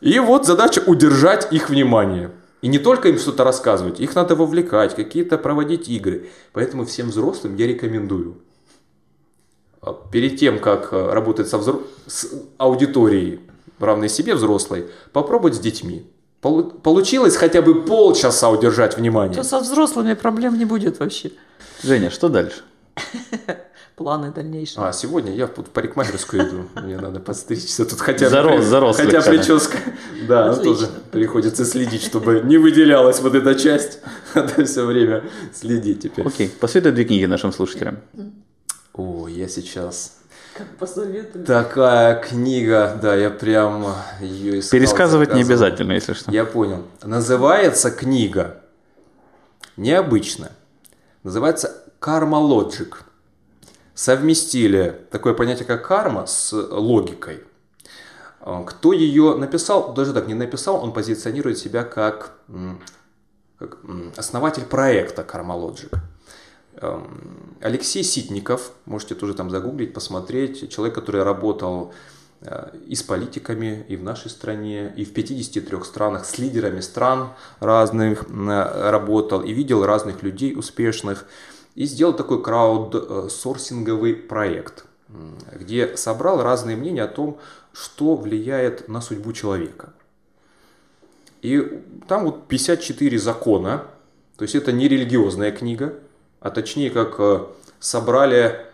[0.00, 2.30] И вот задача удержать их внимание.
[2.60, 6.28] И не только им что-то рассказывать, их надо вовлекать, какие-то проводить игры.
[6.52, 8.38] Поэтому всем взрослым я рекомендую
[9.80, 11.82] а, перед тем, как а, работать со взро...
[12.06, 12.26] с
[12.58, 13.40] аудиторией,
[13.78, 16.10] равной себе взрослой, попробовать с детьми.
[16.40, 19.36] Получилось хотя бы полчаса удержать внимание.
[19.36, 21.32] То со взрослыми проблем не будет вообще.
[21.82, 22.62] Женя, что дальше?
[23.98, 24.86] планы дальнейшие?
[24.86, 26.68] А, сегодня я в парикмахерскую иду.
[26.76, 27.84] Мне надо подстричься.
[27.84, 29.78] Тут хотя Зарос, зарос хотя прическа.
[30.28, 33.98] Да, тоже приходится следить, чтобы не выделялась вот эта часть.
[34.34, 36.26] Надо все время следить теперь.
[36.26, 37.98] Окей, посоветуй две книги нашим слушателям.
[38.94, 40.14] О, я сейчас...
[40.56, 41.44] Как посоветую.
[41.44, 44.78] Такая книга, да, я прям ее искал.
[44.78, 46.30] Пересказывать не обязательно, если что.
[46.32, 46.84] Я понял.
[47.02, 48.62] Называется книга
[49.76, 50.50] необычно.
[51.22, 53.04] Называется «Карма Лоджик»
[53.98, 57.40] совместили такое понятие, как карма, с логикой.
[58.40, 62.34] А, кто ее написал, даже так не написал, он позиционирует себя как,
[63.58, 63.78] как
[64.16, 65.92] основатель проекта Karmalogic.
[67.60, 71.92] Алексей Ситников, можете тоже там загуглить, посмотреть, человек, который работал
[72.40, 77.30] э, и с политиками, и в нашей стране, и в 53 странах, с лидерами стран
[77.58, 81.26] разных работал, и видел разных людей успешных
[81.78, 84.84] и сделал такой краудсорсинговый проект,
[85.52, 87.38] где собрал разные мнения о том,
[87.72, 89.92] что влияет на судьбу человека.
[91.40, 93.84] И там вот 54 закона,
[94.36, 95.94] то есть это не религиозная книга,
[96.40, 97.46] а точнее как э,
[97.78, 98.66] собрали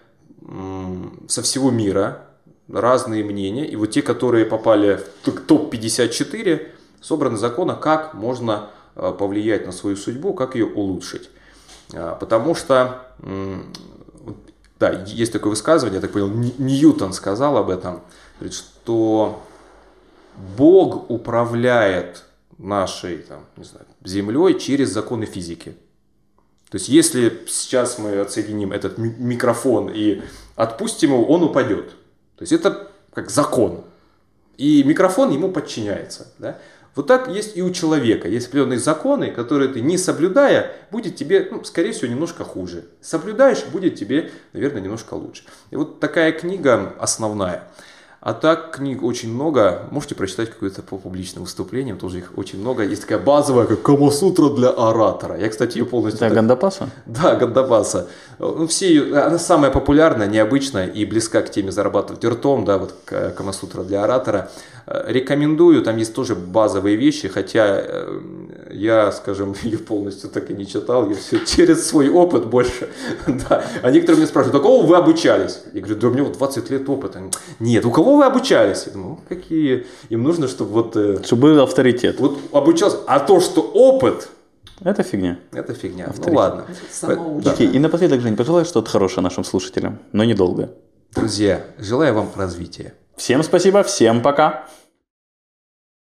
[1.28, 2.26] со всего мира
[2.68, 6.68] разные мнения, и вот те, которые попали в топ-54,
[7.02, 11.28] собраны законы, как можно э, повлиять на свою судьбу, как ее улучшить.
[11.92, 13.06] А, потому что,
[14.78, 18.02] да, есть такое высказывание, я так понял, Ньютон сказал об этом,
[18.50, 19.42] что
[20.56, 22.24] Бог управляет
[22.58, 25.76] нашей там, не знаю, Землей через законы физики.
[26.70, 30.22] То есть, если сейчас мы отсоединим этот микрофон и
[30.56, 31.90] отпустим его, он упадет.
[32.36, 33.84] То есть, это как закон.
[34.56, 36.32] И микрофон ему подчиняется.
[36.38, 36.58] Да?
[36.94, 38.28] Вот так есть и у человека.
[38.28, 42.84] Есть определенные законы, которые ты не соблюдая, будет тебе, ну, скорее всего, немножко хуже.
[43.00, 45.42] Соблюдаешь, будет тебе, наверное, немножко лучше.
[45.70, 47.64] И вот такая книга основная.
[48.20, 49.86] А так книг очень много.
[49.90, 52.82] Можете прочитать какое-то по публичным выступлениям, тоже их очень много.
[52.82, 55.38] Есть такая базовая, как Камасутра для оратора.
[55.38, 56.20] Я, кстати, ее полностью...
[56.20, 56.34] Да, так...
[56.34, 56.88] Гандапаса?
[57.04, 58.08] Да, Гандапаса.
[58.38, 59.18] Ну, все ее...
[59.18, 64.50] Она самая популярная, необычная и близка к теме зарабатывать ртом, да, вот Камасутра для оратора.
[64.86, 68.20] Э, рекомендую, там есть тоже базовые вещи, хотя э,
[68.70, 72.88] я, скажем, ее полностью так и не читал, я все через свой опыт больше.
[73.26, 73.64] да.
[73.82, 75.62] А некоторые меня спрашивают, у кого вы обучались?
[75.72, 77.22] Я говорю, да у меня вот 20 лет опыта.
[77.60, 78.84] Нет, у кого вы обучались?
[78.86, 79.86] Я думаю, ну, какие?
[80.10, 80.96] Им нужно, чтобы вот...
[80.96, 82.20] Э, чтобы был авторитет.
[82.20, 82.98] Вот обучался.
[83.06, 84.28] А то, что опыт,
[84.82, 85.38] это фигня.
[85.52, 86.06] Это фигня.
[86.06, 86.32] Ну Авторитет.
[86.32, 86.66] Ну ладно.
[87.42, 87.52] Да.
[87.52, 90.72] Окей, и напоследок, Жень, пожелай что-то хорошее нашим слушателям, но недолго.
[91.14, 92.94] Друзья, желаю вам развития.
[93.16, 94.66] Всем спасибо, всем пока.